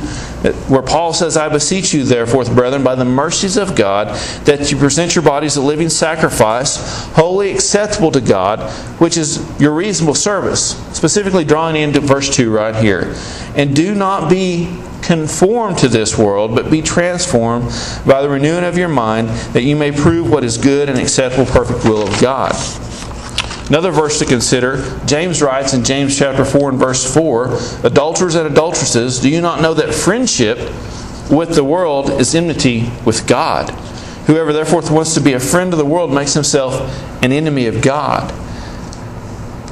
where 0.68 0.82
Paul 0.82 1.14
says, 1.14 1.36
I 1.36 1.50
beseech 1.50 1.94
you, 1.94 2.04
therefore, 2.04 2.46
brethren, 2.46 2.84
by 2.84 2.96
the 2.96 3.06
mercies 3.06 3.58
of 3.58 3.76
God, 3.76 4.08
that 4.46 4.72
you 4.72 4.78
present 4.78 5.16
your 5.16 5.24
bodies 5.24 5.58
a 5.58 5.62
living 5.62 5.90
sacrifice, 5.90 7.06
holy 7.14 7.52
acceptable 7.52 8.12
to 8.12 8.22
God, 8.22 8.60
which 9.00 9.18
is 9.18 9.44
your 9.60 9.74
reasonable 9.74 10.16
service. 10.16 10.78
Specifically 10.96 11.44
drawing 11.44 11.76
into 11.76 12.00
verse 12.00 12.34
2 12.34 12.52
right 12.52 12.76
here. 12.76 13.16
And 13.56 13.76
do 13.76 13.94
not 13.94 14.30
be 14.30 14.74
conformed 15.02 15.78
to 15.80 15.88
this 15.88 16.18
world, 16.18 16.56
but 16.56 16.70
be 16.70 16.82
transformed 16.82 17.66
by 18.06 18.22
the 18.22 18.30
renewing 18.30 18.64
of 18.64 18.78
your 18.78 18.90
mind, 18.90 19.28
that 19.54 19.64
you 19.64 19.76
may 19.76 19.92
prove 19.92 20.30
what 20.30 20.44
is 20.44 20.58
good 20.58 20.88
and 20.88 21.00
acceptable, 21.00 21.46
perfect 21.46 21.84
will 21.84 22.08
of 22.08 22.22
God. 22.22 22.54
Another 23.70 23.92
verse 23.92 24.18
to 24.18 24.26
consider 24.26 25.00
James 25.06 25.44
writes 25.44 25.74
in 25.74 25.84
James 25.84 26.18
chapter 26.18 26.44
4 26.44 26.72
and 26.72 26.80
verse 26.80 27.14
4 27.14 27.56
Adulterers 27.84 28.34
and 28.34 28.48
adulteresses, 28.48 29.20
do 29.20 29.30
you 29.30 29.42
not 29.42 29.62
know 29.62 29.76
that 29.76 29.94
friendship 29.94 30.58
with 31.30 31.54
the 31.54 31.64
world 31.64 32.10
is 32.10 32.34
enmity 32.34 32.90
with 33.06 33.28
God? 33.28 33.70
Whoever 34.26 34.54
therefore 34.54 34.82
wants 34.90 35.14
to 35.14 35.22
be 35.22 35.34
a 35.34 35.40
friend 35.40 35.72
of 35.72 35.78
the 35.78 35.86
world 35.86 36.12
makes 36.12 36.34
himself 36.34 36.82
an 37.24 37.32
enemy 37.32 37.68
of 37.68 37.84
God. 37.84 38.34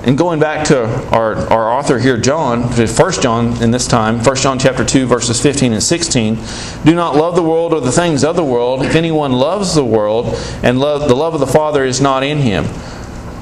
And 0.04 0.16
going 0.16 0.40
back 0.40 0.68
to 0.68 0.86
our, 1.10 1.36
our 1.52 1.72
author 1.72 1.98
here, 1.98 2.18
John, 2.18 2.70
First 2.70 3.24
John 3.24 3.62
in 3.64 3.72
this 3.72 3.88
time, 3.88 4.22
First 4.22 4.44
John 4.44 4.60
chapter 4.60 4.86
2, 4.86 5.08
verses 5.08 5.42
15 5.42 5.74
and 5.74 5.82
16, 5.84 6.38
do 6.86 6.94
not 6.94 7.16
love 7.16 7.36
the 7.36 7.44
world 7.44 7.74
or 7.74 7.82
the 7.82 7.92
things 7.92 8.24
of 8.24 8.36
the 8.36 8.44
world. 8.46 8.86
If 8.86 8.96
anyone 8.96 9.34
loves 9.34 9.74
the 9.74 9.84
world, 9.84 10.36
and 10.62 10.80
love, 10.80 11.10
the 11.10 11.16
love 11.16 11.34
of 11.34 11.40
the 11.40 11.48
Father 11.48 11.84
is 11.84 12.00
not 12.00 12.24
in 12.24 12.38
him 12.38 12.66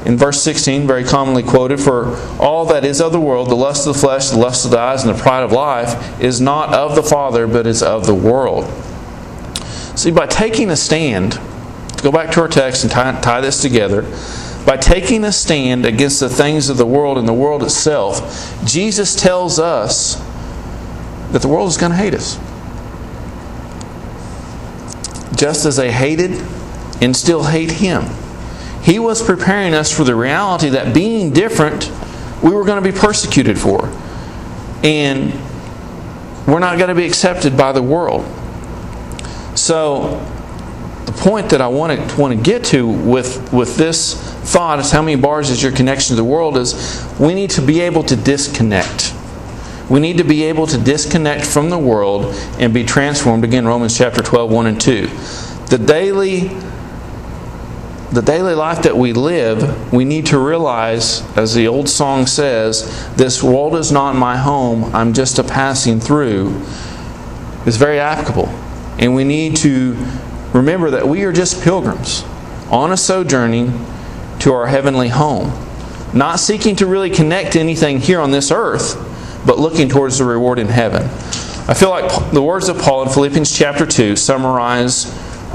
in 0.06 0.18
verse 0.18 0.41
16, 0.43 0.86
very 0.86 1.03
commonly 1.03 1.41
quoted, 1.41 1.80
For 1.80 2.16
all 2.39 2.66
that 2.68 2.86
is 2.86 3.01
of 3.01 3.12
the 3.12 3.20
world, 3.20 3.49
the 3.49 3.56
lust 3.56 3.88
of 3.88 3.95
the 3.95 3.99
flesh, 3.99 4.30
the 4.30 4.38
lust 4.38 4.64
of 4.64 4.72
the 4.72 4.80
eyes, 4.80 5.03
and 5.03 5.14
the 5.14 5.20
pride 5.20 5.41
of 5.41 5.51
life, 5.51 6.22
is 6.22 6.39
not 6.39 6.74
of 6.74 6.95
the 6.95 7.01
Father, 7.01 7.47
but 7.47 7.66
is 7.66 7.82
of 7.82 8.06
the 8.06 8.14
world. 8.14 8.66
See, 9.97 10.12
by 10.12 10.28
taking 10.28 10.70
a 10.70 10.76
stand, 10.76 11.39
go 12.03 12.12
back 12.12 12.32
to 12.34 12.41
our 12.41 12.47
text 12.47 12.84
and 12.84 12.91
tie, 12.91 13.20
tie 13.22 13.41
this 13.41 13.62
together, 13.62 14.03
by 14.64 14.78
taking 14.78 15.24
a 15.24 15.32
stand 15.32 15.86
against 15.86 16.20
the 16.20 16.30
things 16.30 16.70
of 16.70 16.78
the 16.78 16.86
world 16.86 17.18
and 17.18 17.28
the 17.28 17.34
world 17.34 17.64
itself, 17.64 18.56
Jesus 18.64 19.16
tells 19.16 19.58
us 19.58 20.16
that 21.32 21.41
the 21.41 21.47
world 21.47 21.70
is 21.70 21.78
going 21.78 21.91
to 21.91 21.97
hate 21.97 22.14
us. 22.14 22.38
Just 25.36 25.66
as 25.66 25.78
they 25.78 25.91
hated 25.91 26.32
and 27.01 27.16
still 27.16 27.43
hate 27.43 27.72
Him. 27.72 28.06
He 28.86 29.00
was 29.00 29.24
preparing 29.24 29.74
us 29.74 29.92
for 29.92 30.04
the 30.04 30.16
reality 30.16 30.70
that 30.70 30.94
being 30.94 31.34
different, 31.34 31.92
we 32.44 32.52
were 32.52 32.64
going 32.64 32.82
to 32.82 32.92
be 32.92 32.96
persecuted 32.96 33.58
for. 33.58 33.88
And 34.84 35.34
we're 36.48 36.60
not 36.60 36.78
going 36.78 36.90
to 36.90 36.96
be 36.96 37.08
accepted 37.08 37.58
by 37.58 37.72
the 37.72 37.82
world. 37.82 38.24
So, 39.58 40.24
the 41.08 41.14
point 41.14 41.50
that 41.50 41.62
I 41.62 41.68
want 41.68 42.10
to, 42.10 42.22
want 42.22 42.38
to 42.38 42.44
get 42.44 42.64
to 42.66 42.88
with, 42.88 43.52
with 43.52 43.76
this 43.76 44.14
thought 44.52 44.78
is 44.78 44.92
how 44.92 45.02
many 45.02 45.20
bars 45.20 45.50
is 45.50 45.64
your 45.64 45.72
connection 45.72 46.16
to 46.16 46.16
the 46.16 46.24
world 46.24 46.56
is 46.56 47.04
we 47.20 47.34
need 47.34 47.50
to 47.52 47.64
be 47.64 47.82
able 47.82 48.04
to 48.04 48.16
disconnect. 48.16 49.16
We 49.90 50.00
need 50.00 50.18
to 50.20 50.24
be 50.24 50.44
able 50.44 50.68
to 50.68 50.78
disconnect 50.78 51.44
from 51.44 51.72
the 51.72 51.78
world 51.80 52.36
and 52.60 52.72
be 52.72 52.84
transformed. 52.84 53.44
Again, 53.44 53.66
Romans 53.66 53.98
chapter 53.98 54.22
12, 54.22 54.52
1 54.52 54.68
and 54.68 54.80
2. 54.80 55.08
The 55.70 55.84
daily 55.84 56.52
the 58.12 58.22
daily 58.22 58.53
life 58.53 58.84
that 58.84 58.95
we 58.95 59.14
live, 59.14 59.91
we 59.91 60.06
need 60.06 60.28
to 60.28 60.38
realize, 60.38 61.22
as 61.38 61.53
the 61.53 61.68
old 61.68 61.89
song 61.89 62.28
says, 62.28 63.14
this 63.16 63.41
world 63.41 63.76
is 63.76 63.91
not 63.91 64.16
my 64.16 64.38
home, 64.38 64.95
I'm 64.95 65.14
just 65.14 65.39
a 65.39 65.43
passing 65.43 65.99
through, 65.99 66.49
is 67.66 67.78
very 67.78 67.99
applicable. 67.99 68.47
And 68.99 69.16
we 69.16 69.24
need 69.24 69.58
to 69.58 69.97
remember 70.53 70.91
that 70.91 71.08
we 71.08 71.24
are 71.24 71.34
just 71.34 71.62
pilgrims 71.64 72.24
on 72.72 72.91
a 72.91 72.97
sojourning 72.97 73.86
to 74.39 74.53
our 74.53 74.68
heavenly 74.68 75.10
home, 75.10 75.51
not 76.14 76.39
seeking 76.39 76.76
to 76.78 76.86
really 76.86 77.10
connect 77.10 77.53
to 77.53 77.60
anything 77.60 77.99
here 77.99 78.22
on 78.22 78.32
this 78.32 78.51
earth, 78.51 78.95
but 79.45 79.60
looking 79.60 79.89
towards 79.89 80.20
the 80.20 80.26
reward 80.26 80.60
in 80.60 80.68
heaven. 80.68 81.03
I 81.68 81.74
feel 81.74 81.89
like 81.89 82.32
the 82.32 82.43
words 82.43 82.70
of 82.70 82.78
Paul 82.78 83.03
in 83.03 83.10
Philippians 83.10 83.51
chapter 83.58 83.86
2 83.86 84.16
summarize 84.16 85.06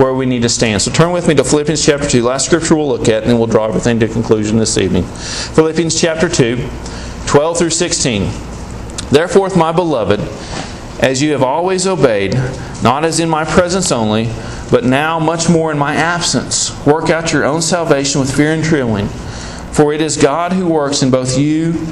where 0.00 0.14
we 0.14 0.24
need 0.24 0.40
to 0.42 0.48
stand. 0.48 0.80
So 0.80 0.90
turn 0.90 1.12
with 1.12 1.28
me 1.28 1.34
to 1.34 1.44
Philippians 1.44 1.84
chapter 1.84 2.08
2, 2.08 2.22
last 2.22 2.46
scripture 2.46 2.74
we'll 2.74 2.88
look 2.88 3.08
at, 3.08 3.22
and 3.22 3.30
then 3.30 3.38
we'll 3.38 3.46
draw 3.46 3.66
everything 3.66 4.00
to 4.00 4.08
conclusion 4.08 4.56
this 4.56 4.78
evening. 4.78 5.04
Philippians 5.04 6.00
chapter 6.00 6.26
2, 6.26 6.68
12 7.26 7.58
through 7.58 7.70
16. 7.70 8.22
Therefore, 9.10 9.50
my 9.50 9.72
beloved, 9.72 10.20
as 11.00 11.20
you 11.20 11.32
have 11.32 11.42
always 11.42 11.86
obeyed, 11.86 12.34
not 12.82 13.04
as 13.04 13.20
in 13.20 13.28
my 13.28 13.44
presence 13.44 13.92
only, 13.92 14.30
but 14.70 14.84
now 14.84 15.18
much 15.18 15.50
more 15.50 15.70
in 15.70 15.76
my 15.76 15.94
absence, 15.94 16.74
work 16.86 17.10
out 17.10 17.32
your 17.32 17.44
own 17.44 17.60
salvation 17.60 18.20
with 18.20 18.34
fear 18.34 18.52
and 18.52 18.64
trembling. 18.64 19.08
For 19.72 19.92
it 19.92 20.00
is 20.00 20.16
God 20.16 20.52
who 20.52 20.66
works 20.66 21.02
in 21.02 21.10
both 21.10 21.36
you 21.38 21.86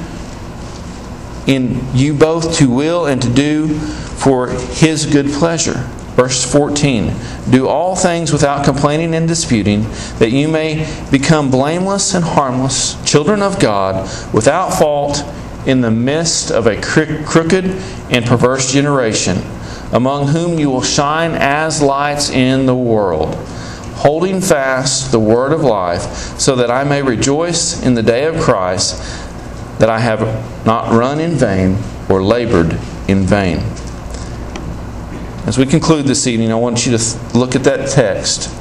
in 1.47 1.81
you 1.95 2.13
both 2.13 2.59
to 2.59 2.69
will 2.69 3.07
and 3.07 3.23
to 3.23 3.29
do 3.33 3.79
for 3.79 4.49
his 4.49 5.07
good 5.07 5.27
pleasure. 5.33 5.89
Verse 6.19 6.45
14 6.51 7.15
Do 7.49 7.69
all 7.69 7.95
things 7.95 8.33
without 8.33 8.65
complaining 8.65 9.15
and 9.15 9.29
disputing, 9.29 9.83
that 10.19 10.33
you 10.33 10.49
may 10.49 10.93
become 11.13 11.49
blameless 11.49 12.13
and 12.13 12.25
harmless, 12.25 13.01
children 13.09 13.41
of 13.41 13.61
God, 13.61 14.03
without 14.35 14.71
fault, 14.71 15.23
in 15.65 15.81
the 15.81 15.93
midst 15.93 16.51
of 16.51 16.67
a 16.67 16.81
crooked 16.81 17.67
and 18.11 18.25
perverse 18.25 18.73
generation, 18.73 19.39
among 19.93 20.27
whom 20.27 20.59
you 20.59 20.69
will 20.71 20.83
shine 20.83 21.35
as 21.35 21.81
lights 21.81 22.31
in 22.31 22.67
the 22.67 22.75
world, 22.75 23.37
holding 23.99 24.41
fast 24.41 25.13
the 25.13 25.21
word 25.21 25.53
of 25.53 25.61
life, 25.61 26.03
so 26.41 26.57
that 26.57 26.69
I 26.69 26.83
may 26.83 27.01
rejoice 27.01 27.81
in 27.81 27.95
the 27.95 28.03
day 28.03 28.25
of 28.25 28.41
Christ, 28.41 28.99
that 29.79 29.89
I 29.89 30.01
have 30.01 30.67
not 30.67 30.93
run 30.93 31.21
in 31.21 31.37
vain 31.37 31.79
or 32.09 32.25
labored 32.25 32.73
in 33.07 33.23
vain. 33.23 33.63
As 35.49 35.57
we 35.57 35.65
conclude 35.65 36.05
this 36.05 36.27
evening, 36.27 36.53
I 36.53 36.57
want 36.57 36.85
you 36.85 36.95
to 36.95 37.19
look 37.33 37.57
at 37.57 37.65
that 37.65 37.89
text 37.89 38.55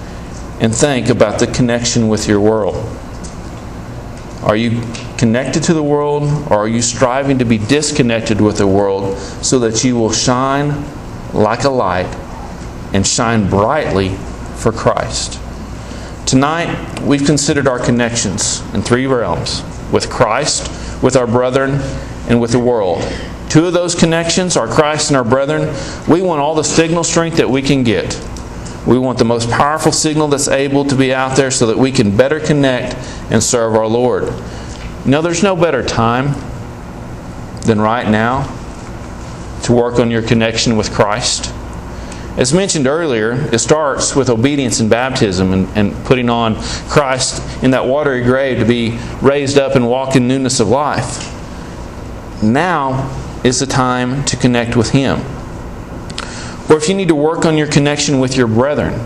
and 0.62 0.74
think 0.74 1.10
about 1.10 1.38
the 1.38 1.46
connection 1.46 2.08
with 2.08 2.30
your 2.30 2.40
world. 2.40 2.78
Are 4.42 4.56
you 4.56 4.82
connected 5.18 5.64
to 5.64 5.74
the 5.74 5.84
world, 5.84 6.24
or 6.50 6.60
are 6.60 6.68
you 6.70 6.82
striving 6.82 7.40
to 7.40 7.44
be 7.44 7.58
disconnected 7.58 8.40
with 8.40 8.58
the 8.58 8.68
world 8.68 9.18
so 9.18 9.60
that 9.60 9.84
you 9.84 9.98
will 9.98 10.14
shine 10.14 10.86
like 11.34 11.66
a 11.66 11.70
light 11.70 12.08
and 12.94 13.06
shine 13.06 13.50
brightly 13.50 14.16
for 14.56 14.72
Christ? 14.72 15.42
Tonight, 16.26 17.02
we've 17.02 17.26
considered 17.26 17.68
our 17.68 17.80
connections 17.80 18.62
in 18.74 18.82
three 18.82 19.08
realms 19.08 19.62
with 19.92 20.10
Christ, 20.10 20.72
with 21.04 21.18
our 21.18 21.28
brethren, 21.28 21.82
and 22.30 22.40
with 22.40 22.54
the 22.54 22.60
world. 22.60 23.04
Two 23.58 23.66
of 23.66 23.74
those 23.74 23.96
connections 23.96 24.56
are 24.56 24.68
Christ 24.68 25.10
and 25.10 25.18
our 25.18 25.24
brethren. 25.24 25.76
We 26.08 26.22
want 26.22 26.42
all 26.42 26.54
the 26.54 26.64
signal 26.64 27.04
strength 27.04 27.38
that 27.38 27.50
we 27.50 27.64
can 27.64 27.82
get. 27.82 28.24
We 28.86 29.00
want 29.00 29.18
the 29.18 29.26
most 29.26 29.50
powerful 29.50 29.92
signal 29.92 30.28
that's 30.28 30.48
able 30.48 30.86
to 30.86 30.96
be 30.96 31.12
out 31.12 31.36
there 31.36 31.50
so 31.50 31.66
that 31.66 31.76
we 31.76 31.92
can 31.92 32.16
better 32.16 32.40
connect 32.40 32.94
and 33.32 33.42
serve 33.42 33.74
our 33.74 33.88
Lord. 33.88 34.26
You 35.06 35.10
know, 35.10 35.24
there's 35.24 35.42
no 35.42 35.56
better 35.56 35.84
time 35.84 36.36
than 37.62 37.82
right 37.82 38.08
now 38.08 38.44
to 39.64 39.74
work 39.74 39.98
on 39.98 40.12
your 40.12 40.22
connection 40.22 40.78
with 40.78 40.94
Christ. 40.94 41.52
As 42.38 42.54
mentioned 42.54 42.86
earlier, 42.86 43.32
it 43.52 43.58
starts 43.58 44.16
with 44.16 44.30
obedience 44.30 44.82
and 44.82 44.88
baptism 44.88 45.52
and, 45.52 45.68
and 45.76 46.06
putting 46.06 46.30
on 46.30 46.62
Christ 46.90 47.42
in 47.64 47.72
that 47.72 47.88
watery 47.88 48.22
grave 48.22 48.60
to 48.60 48.66
be 48.66 49.00
raised 49.24 49.58
up 49.58 49.76
and 49.76 49.90
walk 49.90 50.16
in 50.16 50.28
newness 50.28 50.60
of 50.60 50.68
life. 50.68 51.34
Now, 52.44 53.24
is 53.44 53.60
the 53.60 53.66
time 53.66 54.24
to 54.26 54.38
connect 54.38 54.76
with 54.76 54.92
Him. 54.92 55.20
Or 56.70 56.78
if 56.78 56.90
you 56.90 56.96
need 56.96 57.08
to 57.08 57.16
work 57.16 57.46
on 57.46 57.58
your 57.58 57.68
connection 57.68 58.20
with 58.20 58.36
your 58.36 58.48
brethren, 58.48 59.00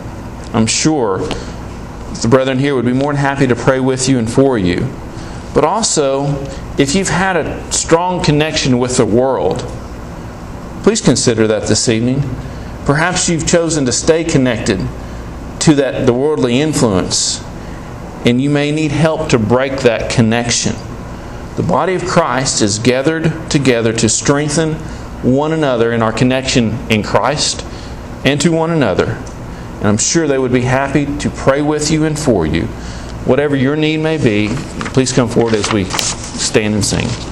I'm 0.54 0.68
sure 0.68 1.20
the 1.20 2.28
brethren 2.30 2.60
here 2.60 2.76
would 2.76 2.86
be 2.86 2.94
more 2.94 3.14
than 3.14 3.22
happy 3.22 3.48
to 3.48 3.56
pray 3.56 3.80
with 3.80 4.10
you 4.10 4.20
and 4.20 4.32
for 4.32 4.58
you. 4.58 4.88
But 5.54 5.64
also, 5.64 6.44
if 6.78 6.96
you've 6.96 7.10
had 7.10 7.36
a 7.36 7.72
strong 7.72 8.24
connection 8.24 8.80
with 8.80 8.98
the 8.98 9.06
world, 9.06 9.60
please 10.84 11.02
consider 11.02 11.48
that 11.48 11.68
this 11.68 11.90
evening. 11.90 12.22
Perhaps 12.86 13.30
you've 13.30 13.48
chosen 13.48 13.86
to 13.86 13.92
stay 13.92 14.24
connected 14.24 14.80
to 15.60 15.76
that 15.76 16.06
the 16.06 16.14
worldly 16.14 16.60
influence, 16.60 17.44
and 18.26 18.42
you 18.42 18.50
may 18.50 18.72
need 18.72 18.92
help 18.92 19.30
to 19.30 19.38
break 19.38 19.82
that 19.82 20.12
connection. 20.12 20.76
The 21.56 21.64
body 21.64 21.96
of 21.96 22.06
Christ 22.06 22.62
is 22.62 22.80
gathered 22.80 23.50
together 23.50 23.92
to 23.94 24.08
strengthen 24.08 24.76
one 25.22 25.52
another 25.52 25.92
in 25.92 26.02
our 26.02 26.14
connection 26.14 26.78
in 26.90 27.04
Christ 27.04 27.66
and 28.24 28.40
to 28.42 28.52
one 28.52 28.72
another. 28.72 29.18
And 29.78 29.88
I'm 29.88 29.98
sure 29.98 30.28
they 30.28 30.38
would 30.38 30.54
be 30.54 30.62
happy 30.62 31.06
to 31.18 31.30
pray 31.30 31.62
with 31.62 31.92
you 31.92 32.06
and 32.06 32.18
for 32.18 32.46
you. 32.46 32.68
Whatever 33.26 33.56
your 33.56 33.76
need 33.76 33.98
may 33.98 34.18
be, 34.18 34.48
please 34.94 35.12
come 35.12 35.28
forward 35.28 35.54
as 35.54 35.72
we 35.74 35.86
stand 35.86 36.74
and 36.74 36.86
sing. 36.86 37.08